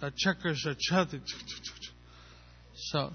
The 0.00 0.12
chakras 0.24 0.66
are 0.66 0.76
chanting. 0.78 1.22
So, 2.90 3.12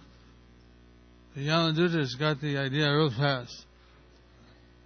the 1.35 1.41
Yamadutas 1.47 2.17
got 2.19 2.39
the 2.41 2.57
idea 2.57 2.93
real 2.95 3.09
fast. 3.09 3.65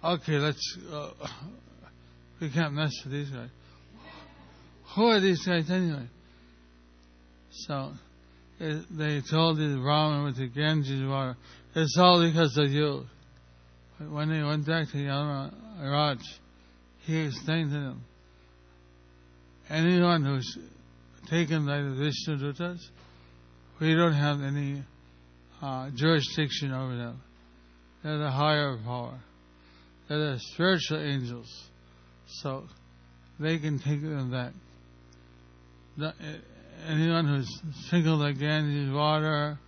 Okay, 0.02 0.38
let's, 0.38 0.78
uh, 0.92 1.10
we 2.40 2.50
can't 2.50 2.72
mess 2.72 2.92
with 3.04 3.12
these 3.12 3.30
guys. 3.30 3.50
Who 4.94 5.06
are 5.06 5.20
these 5.20 5.44
guys 5.44 5.70
anyway? 5.70 6.06
So, 7.50 7.92
it, 8.60 8.84
they 8.90 9.20
told 9.28 9.58
the 9.58 9.78
Brahman 9.82 10.24
with 10.24 10.36
the 10.38 10.48
Ganges 10.48 11.06
water, 11.06 11.36
it's 11.74 11.96
all 11.98 12.26
because 12.26 12.56
of 12.56 12.70
you. 12.70 13.04
When 13.98 14.28
they 14.30 14.42
went 14.42 14.66
back 14.66 14.88
to 14.92 14.96
Yamaraj, 14.96 16.20
he 17.04 17.18
explained 17.26 17.70
to 17.70 17.80
them, 17.80 18.04
anyone 19.70 20.24
who's 20.24 20.58
taken 21.28 21.66
by 21.66 21.80
the 21.80 21.90
Vishnu 21.90 22.36
Dutas, 22.38 22.78
we 23.80 23.94
don't 23.94 24.14
have 24.14 24.40
any 24.40 24.82
uh, 25.62 25.90
jurisdiction 25.94 26.72
over 26.72 26.96
them. 26.96 27.22
They're 28.02 28.18
the 28.18 28.30
higher 28.30 28.76
power. 28.84 29.18
They're 30.08 30.32
the 30.32 30.40
spiritual 30.52 31.00
angels. 31.00 31.48
So 32.26 32.64
they 33.38 33.58
can 33.58 33.78
take 33.78 34.00
them 34.00 34.30
back. 34.30 34.52
The, 35.96 36.14
anyone 36.88 37.26
who's 37.26 37.62
sprinkled 37.86 38.20
like 38.20 38.38
Ganges 38.38 38.92
water, 38.92 39.58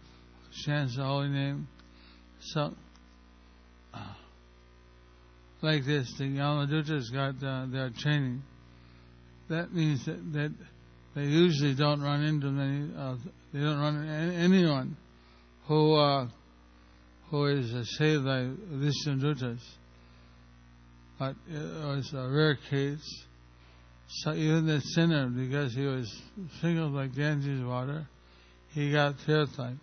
chants 0.64 0.96
the 0.96 1.04
holy 1.04 1.28
name, 1.28 1.68
so, 2.40 2.72
like 5.62 5.84
this, 5.84 6.12
the 6.18 6.24
Yamadutas 6.24 7.12
got 7.12 7.46
uh, 7.46 7.66
their 7.66 7.90
training. 7.90 8.42
That 9.50 9.74
means 9.74 10.06
that, 10.06 10.32
that 10.32 10.52
they 11.14 11.24
usually 11.24 11.74
don't 11.74 12.00
run 12.00 12.22
into 12.22 12.46
many, 12.46 12.90
uh, 12.96 13.16
they 13.52 13.60
don't 13.60 13.78
run 13.78 13.96
into 13.96 14.34
anyone 14.36 14.96
who, 15.66 15.94
uh, 15.94 16.28
who 17.30 17.46
is 17.46 17.74
uh, 17.74 17.84
saved 17.84 18.24
by 18.24 18.48
Vishnudutas. 18.72 19.60
But 21.18 21.34
it 21.48 21.84
was 21.84 22.10
a 22.14 22.28
rare 22.28 22.58
case. 22.70 23.24
So 24.08 24.32
even 24.32 24.66
the 24.66 24.80
sinner, 24.80 25.28
because 25.28 25.74
he 25.74 25.84
was 25.84 26.10
single 26.62 26.88
like 26.88 27.14
Ganges 27.14 27.62
water, 27.62 28.06
he 28.72 28.90
got 28.90 29.16
purified. 29.26 29.78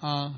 Uh, 0.00 0.30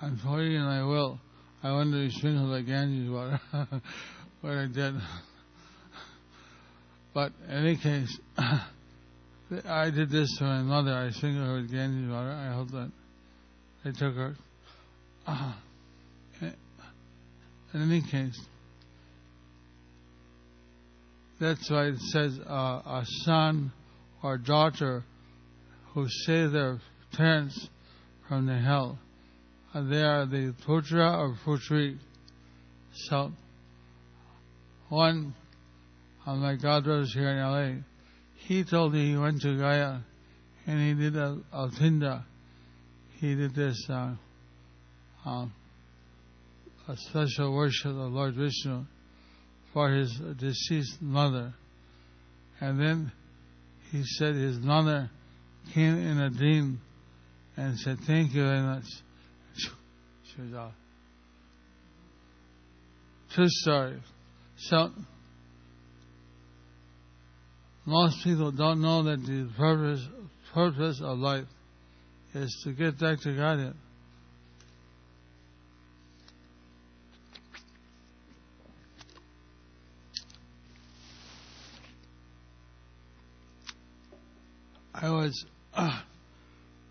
Unfortunately, 0.00 0.58
I 0.58 0.84
will. 0.84 1.18
I 1.62 1.72
wonder 1.72 1.96
wanted 1.96 2.12
to 2.12 2.18
sprinkle 2.18 2.50
the 2.52 2.62
Ganges 2.62 3.10
water, 3.10 3.40
but 4.42 4.50
I 4.52 4.66
did. 4.66 4.94
But 7.18 7.32
in 7.48 7.66
any 7.66 7.76
case, 7.76 8.16
I 8.38 9.90
did 9.90 10.08
this 10.08 10.36
to 10.38 10.44
my 10.44 10.62
mother. 10.62 10.92
I 10.92 11.10
sprinkled 11.10 11.48
her 11.48 11.54
with 11.54 11.68
Ganges 11.68 12.08
water. 12.08 12.30
I 12.30 12.54
hope 12.54 12.70
that 12.70 12.92
they 13.82 13.90
took 13.90 14.14
her. 14.14 14.36
Uh, 15.26 15.52
in 16.40 16.54
any 17.74 18.02
case, 18.02 18.40
that's 21.40 21.68
why 21.68 21.86
it 21.86 21.98
says 21.98 22.38
uh, 22.38 22.52
a 22.52 23.04
son 23.24 23.72
or 24.22 24.38
daughter 24.38 25.02
who 25.94 26.06
save 26.24 26.52
their 26.52 26.78
parents 27.14 27.68
from 28.28 28.46
the 28.46 28.58
hell 28.58 28.96
they 29.74 30.04
are 30.04 30.24
the 30.24 30.54
putra 30.64 31.18
or 31.18 31.36
putri. 31.44 31.98
So, 33.08 33.32
one 34.88 35.34
my 36.36 36.56
godbrothers 36.56 37.08
here 37.14 37.30
in 37.30 37.38
LA, 37.38 37.82
he 38.46 38.64
told 38.64 38.92
me 38.92 39.10
he 39.10 39.16
went 39.16 39.40
to 39.42 39.56
Gaya 39.56 40.00
and 40.66 40.80
he 40.80 41.02
did 41.02 41.16
a 41.16 41.38
Altinda. 41.54 42.24
He 43.20 43.34
did 43.34 43.54
this 43.54 43.86
uh, 43.88 44.14
uh, 45.24 45.46
a 46.88 46.96
special 46.96 47.54
worship 47.54 47.90
of 47.90 48.12
Lord 48.12 48.34
Vishnu 48.34 48.84
for 49.72 49.90
his 49.90 50.10
deceased 50.38 51.00
mother. 51.00 51.54
And 52.60 52.80
then 52.80 53.12
he 53.90 54.02
said 54.04 54.34
his 54.34 54.58
mother 54.58 55.10
came 55.74 55.94
in 55.94 56.18
a 56.18 56.30
dream 56.30 56.80
and 57.56 57.78
said, 57.78 57.98
Thank 58.06 58.34
you 58.34 58.42
very 58.42 58.62
much. 58.62 58.84
She 60.34 60.42
was 60.42 60.54
off. 60.54 60.72
True 63.34 63.46
story. 63.48 63.98
So, 64.58 64.90
most 67.88 68.22
people 68.22 68.52
don't 68.52 68.82
know 68.82 69.02
that 69.04 69.24
the 69.24 69.50
purpose, 69.56 70.06
purpose 70.52 71.00
of 71.02 71.18
life 71.18 71.46
is 72.34 72.60
to 72.64 72.72
get 72.72 72.98
back 73.00 73.18
to 73.20 73.34
Godhead. 73.34 73.74
I 84.92 85.10
was, 85.10 85.46
uh, 85.74 86.00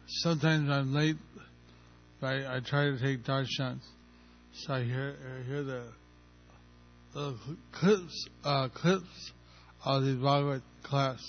sometimes 0.08 0.70
I'm 0.72 0.95
late 0.95 1.18
I, 2.24 2.56
I 2.56 2.60
try 2.66 2.86
to 2.86 2.98
take 3.00 3.24
darshans. 3.24 3.84
So 4.54 4.74
I 4.74 4.84
hear, 4.84 5.16
I 5.16 5.48
hear 5.48 5.64
the, 5.64 5.84
the 7.14 7.38
clips, 7.72 8.28
uh, 8.43 8.70
clips 8.70 9.32
of 9.96 10.04
the 10.04 10.16
Bhagavad 10.16 10.62
class. 10.84 11.20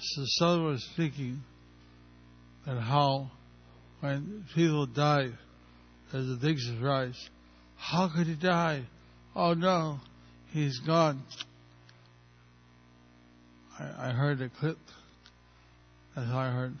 So 0.00 0.22
someone 0.38 0.72
was 0.72 0.88
speaking 0.92 1.42
and 2.66 2.78
how 2.78 3.30
when 4.00 4.44
people 4.54 4.86
die, 4.86 5.28
there's 6.12 6.30
a 6.30 6.38
big 6.40 6.58
surprise. 6.58 7.16
How 7.76 8.08
could 8.14 8.26
he 8.26 8.34
die? 8.34 8.84
Oh 9.34 9.54
no, 9.54 9.98
he's 10.52 10.78
gone. 10.86 11.22
I, 13.78 14.08
I 14.08 14.10
heard 14.12 14.40
a 14.40 14.48
clip. 14.48 14.78
That's 16.14 16.28
how 16.28 16.38
I 16.38 16.50
heard 16.50 16.74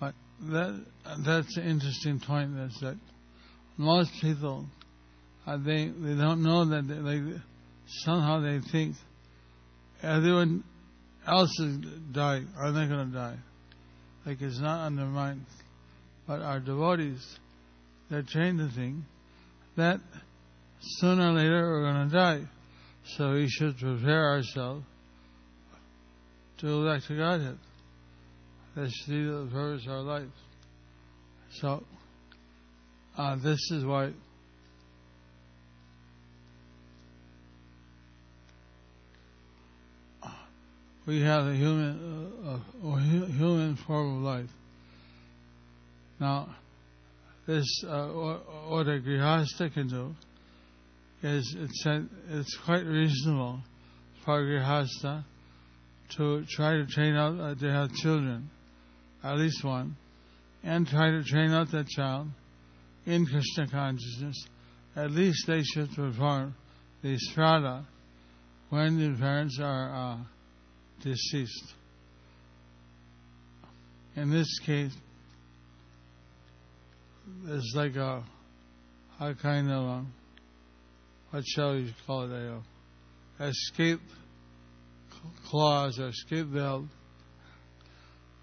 But 0.00 0.14
that 0.50 0.84
that's 1.24 1.56
an 1.56 1.64
interesting 1.64 2.20
point. 2.20 2.56
Is 2.58 2.78
that 2.82 2.96
most 3.76 4.10
people 4.20 4.66
uh, 5.46 5.56
they 5.56 5.86
they 5.86 6.14
don't 6.14 6.42
know 6.42 6.64
that 6.64 6.88
they, 6.88 6.94
like 6.94 7.40
somehow 8.04 8.40
they 8.40 8.60
think 8.72 8.96
everyone 10.06 10.64
else 11.26 11.58
is 11.60 11.78
dying. 12.12 12.48
Are 12.56 12.72
they 12.72 12.86
going 12.86 13.08
to 13.10 13.14
die? 13.14 13.36
Like 14.24 14.40
it's 14.40 14.60
not 14.60 14.90
mind. 14.90 15.44
But 16.26 16.42
our 16.42 16.60
devotees, 16.60 17.24
they're 18.10 18.22
trained 18.22 18.58
to 18.58 18.68
think 18.74 18.96
that 19.76 20.00
sooner 20.80 21.30
or 21.30 21.32
later 21.32 21.70
we're 21.70 21.92
going 21.92 22.08
to 22.08 22.14
die. 22.14 22.42
So 23.16 23.34
we 23.34 23.48
should 23.48 23.78
prepare 23.78 24.30
ourselves 24.30 24.84
to 26.58 26.66
go 26.66 26.92
back 26.92 27.06
to 27.06 27.16
Godhead. 27.16 27.58
That's 28.74 29.04
the 29.06 29.48
purpose 29.52 29.86
of 29.86 29.92
our 29.92 30.00
life. 30.00 30.28
So, 31.60 31.84
uh, 33.16 33.36
this 33.36 33.60
is 33.70 33.84
why 33.84 34.12
we 41.06 41.22
have 41.22 41.46
a 41.46 41.54
human, 41.54 42.32
uh, 42.44 42.88
a 42.88 43.00
human 43.00 43.78
form 43.86 44.16
of 44.16 44.22
life. 44.22 44.50
Now, 46.18 46.56
this 47.46 47.64
uh, 47.86 48.08
what 48.68 48.88
a 48.88 48.98
grihasta 48.98 49.72
can 49.72 49.88
do 49.88 50.14
is 51.22 51.54
it's 51.58 51.86
it's 52.28 52.58
quite 52.64 52.84
reasonable 52.84 53.60
for 54.24 54.40
a 54.40 54.42
grihasta 54.42 55.24
to 56.16 56.44
try 56.50 56.72
to 56.72 56.86
train 56.86 57.14
out 57.14 57.38
uh, 57.38 57.54
to 57.54 57.70
have 57.70 57.92
children 57.94 58.50
at 59.26 59.38
least 59.38 59.64
one, 59.64 59.96
and 60.62 60.86
try 60.86 61.10
to 61.10 61.22
train 61.24 61.50
out 61.50 61.70
that 61.72 61.88
child 61.88 62.28
in 63.06 63.26
Krishna 63.26 63.68
consciousness, 63.68 64.46
at 64.94 65.10
least 65.10 65.46
they 65.46 65.62
should 65.62 65.90
perform 65.94 66.54
the 67.02 67.18
sraddha 67.30 67.84
when 68.70 68.98
the 68.98 69.18
parents 69.18 69.58
are 69.60 69.94
uh, 69.94 70.16
deceased. 71.02 71.74
In 74.16 74.30
this 74.30 74.58
case, 74.64 74.92
it's 77.48 77.72
like 77.74 77.96
a, 77.96 78.24
a 79.20 79.34
kind 79.34 79.70
of, 79.70 79.82
a, 79.82 80.04
what 81.30 81.44
shall 81.46 81.74
we 81.74 81.94
call 82.06 82.22
it, 82.24 82.30
a, 82.32 82.60
a 83.44 83.48
escape 83.48 84.00
clause 85.48 85.98
or 85.98 86.08
escape 86.08 86.46
valve 86.46 86.86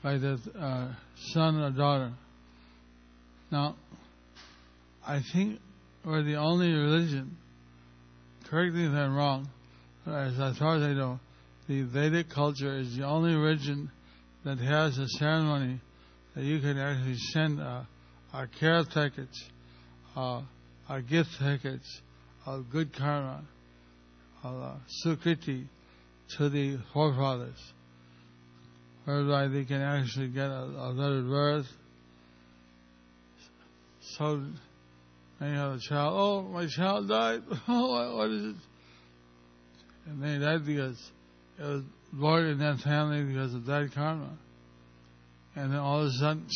by 0.03 0.17
the 0.17 0.37
uh, 0.59 0.93
son 1.31 1.59
or 1.59 1.71
daughter. 1.71 2.13
Now, 3.51 3.75
I 5.05 5.21
think 5.33 5.59
we're 6.05 6.23
the 6.23 6.35
only 6.35 6.71
religion, 6.71 7.37
correct 8.49 8.75
me 8.75 8.85
if 8.85 8.91
I'm 8.91 9.15
wrong, 9.15 9.47
as 10.05 10.57
far 10.57 10.75
as 10.75 10.83
I 10.83 10.93
know, 10.93 11.19
the 11.67 11.83
Vedic 11.83 12.29
culture 12.29 12.77
is 12.77 12.97
the 12.97 13.03
only 13.03 13.33
religion 13.35 13.89
that 14.43 14.57
has 14.59 14.97
a 14.97 15.07
ceremony 15.07 15.79
that 16.35 16.43
you 16.43 16.59
can 16.59 16.77
actually 16.77 17.17
send 17.31 17.59
a, 17.59 17.87
a 18.33 18.47
care 18.59 18.83
tickets, 18.83 19.49
a, 20.15 20.41
a 20.89 21.01
gift 21.01 21.29
tickets 21.39 22.01
of 22.45 22.69
good 22.69 22.93
karma, 22.93 23.43
of 24.43 24.77
sukriti 25.05 25.65
to 26.37 26.49
the 26.49 26.77
forefathers, 26.93 27.73
whereby 29.05 29.47
they 29.47 29.63
can 29.63 29.81
actually 29.81 30.27
get 30.27 30.47
a, 30.47 30.63
a 30.63 30.93
better 30.93 31.21
birth. 31.21 31.67
So 34.17 34.43
many 35.39 35.55
have 35.55 35.73
a 35.73 35.79
child, 35.79 36.13
oh, 36.17 36.41
my 36.49 36.67
child 36.67 37.07
died. 37.07 37.43
Oh, 37.67 38.17
what 38.17 38.29
is 38.31 38.45
it? 38.47 38.55
And 40.05 40.21
they 40.21 40.37
died 40.45 40.65
because 40.65 40.99
it 41.63 41.83
born 42.11 42.45
in 42.45 42.59
that 42.59 42.79
family 42.79 43.23
because 43.23 43.53
of 43.53 43.65
that 43.65 43.89
karma. 43.93 44.37
And 45.55 45.71
then 45.71 45.79
all 45.79 46.01
of 46.01 46.07
a 46.07 46.11
sudden, 46.11 46.47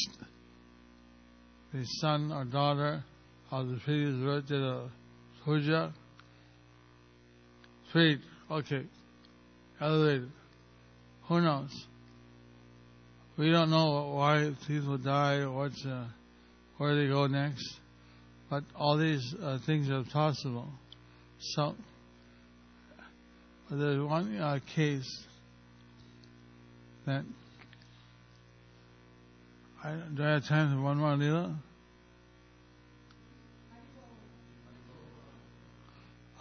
the 1.74 1.84
son 2.02 2.32
or 2.32 2.46
daughter 2.46 3.04
of 3.52 3.68
the 3.68 3.78
previous 3.84 4.16
birth 4.16 4.48
did 4.48 4.62
a 4.62 4.90
puja. 5.46 5.94
Sweet, 7.92 8.20
okay, 8.52 8.86
elevated. 9.80 10.32
Who 11.28 11.42
knows? 11.42 11.70
We 13.38 13.52
don't 13.52 13.70
know 13.70 14.14
why 14.16 14.52
people 14.68 14.98
die, 14.98 15.46
what's, 15.46 15.86
uh, 15.86 16.08
where 16.78 16.96
they 16.96 17.08
go 17.08 17.28
next, 17.28 17.80
but 18.50 18.64
all 18.76 18.98
these 18.98 19.36
uh, 19.42 19.60
things 19.66 19.90
are 19.90 20.04
possible. 20.12 20.68
So, 21.40 21.76
there's 23.70 24.02
one 24.02 24.38
uh, 24.38 24.60
case 24.76 25.26
that 27.06 27.26
I, 29.84 29.96
do 30.16 30.24
I 30.24 30.30
have 30.32 30.48
time 30.48 30.76
for 30.76 30.82
one 30.82 30.98
more 30.98 31.16
little? 31.16 31.56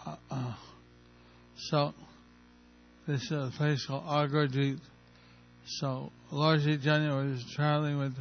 Uh, 0.05 0.15
uh, 0.31 0.53
so, 1.69 1.93
this 3.07 3.21
is 3.23 3.31
a 3.31 3.51
place 3.57 3.85
called 3.85 4.03
Agradvip. 4.03 4.79
So, 5.65 6.11
Lord 6.31 6.61
Chaitanya 6.63 7.13
was 7.13 7.43
traveling 7.55 7.97
with 7.97 8.15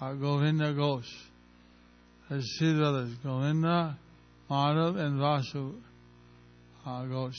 uh, 0.00 0.14
Govinda 0.14 0.74
Ghosh. 0.74 1.04
His 2.28 2.56
two 2.58 2.76
brothers, 2.76 3.14
Govinda, 3.22 3.96
Madhav, 4.50 4.96
and 4.96 5.20
Vasu 5.20 5.74
uh, 6.84 7.02
Ghosh 7.04 7.34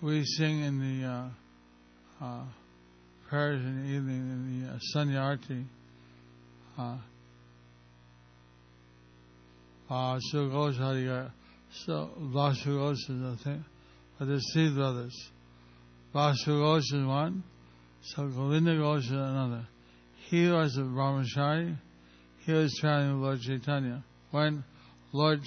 we 0.00 0.24
sing 0.24 0.60
in 0.60 0.78
the 0.78 1.08
uh, 1.08 2.24
uh, 2.24 2.44
prayers 3.28 3.60
in 3.60 3.82
the 3.82 3.88
evening 3.88 4.30
in 4.30 4.62
the 4.62 4.72
uh, 4.72 4.78
Sanyarti. 4.94 5.64
Uh, 6.78 6.98
Vasu 9.90 10.50
Ghosh 10.50 10.78
Hariga. 10.78 11.32
So 11.84 12.10
Vasu 12.20 12.66
Ghosh 12.66 13.10
is 13.10 13.10
a 13.10 13.36
thing. 13.42 13.64
But 14.18 14.28
there's 14.28 14.44
three 14.52 14.72
brothers. 14.72 15.14
Vasu 16.14 16.48
Ghosh 16.48 16.94
is 16.94 17.06
one. 17.06 17.42
So 18.02 18.28
Govinda 18.28 18.76
Ghosh 18.76 19.04
is 19.04 19.10
another. 19.10 19.66
He 20.28 20.48
was 20.48 20.76
a 20.76 20.82
brahmachari. 20.82 21.76
He 22.46 22.52
was 22.52 22.76
traveling 22.80 23.20
with 23.20 23.22
Lord 23.22 23.40
Chaitanya. 23.40 24.04
When 24.30 24.62
Lord 25.12 25.36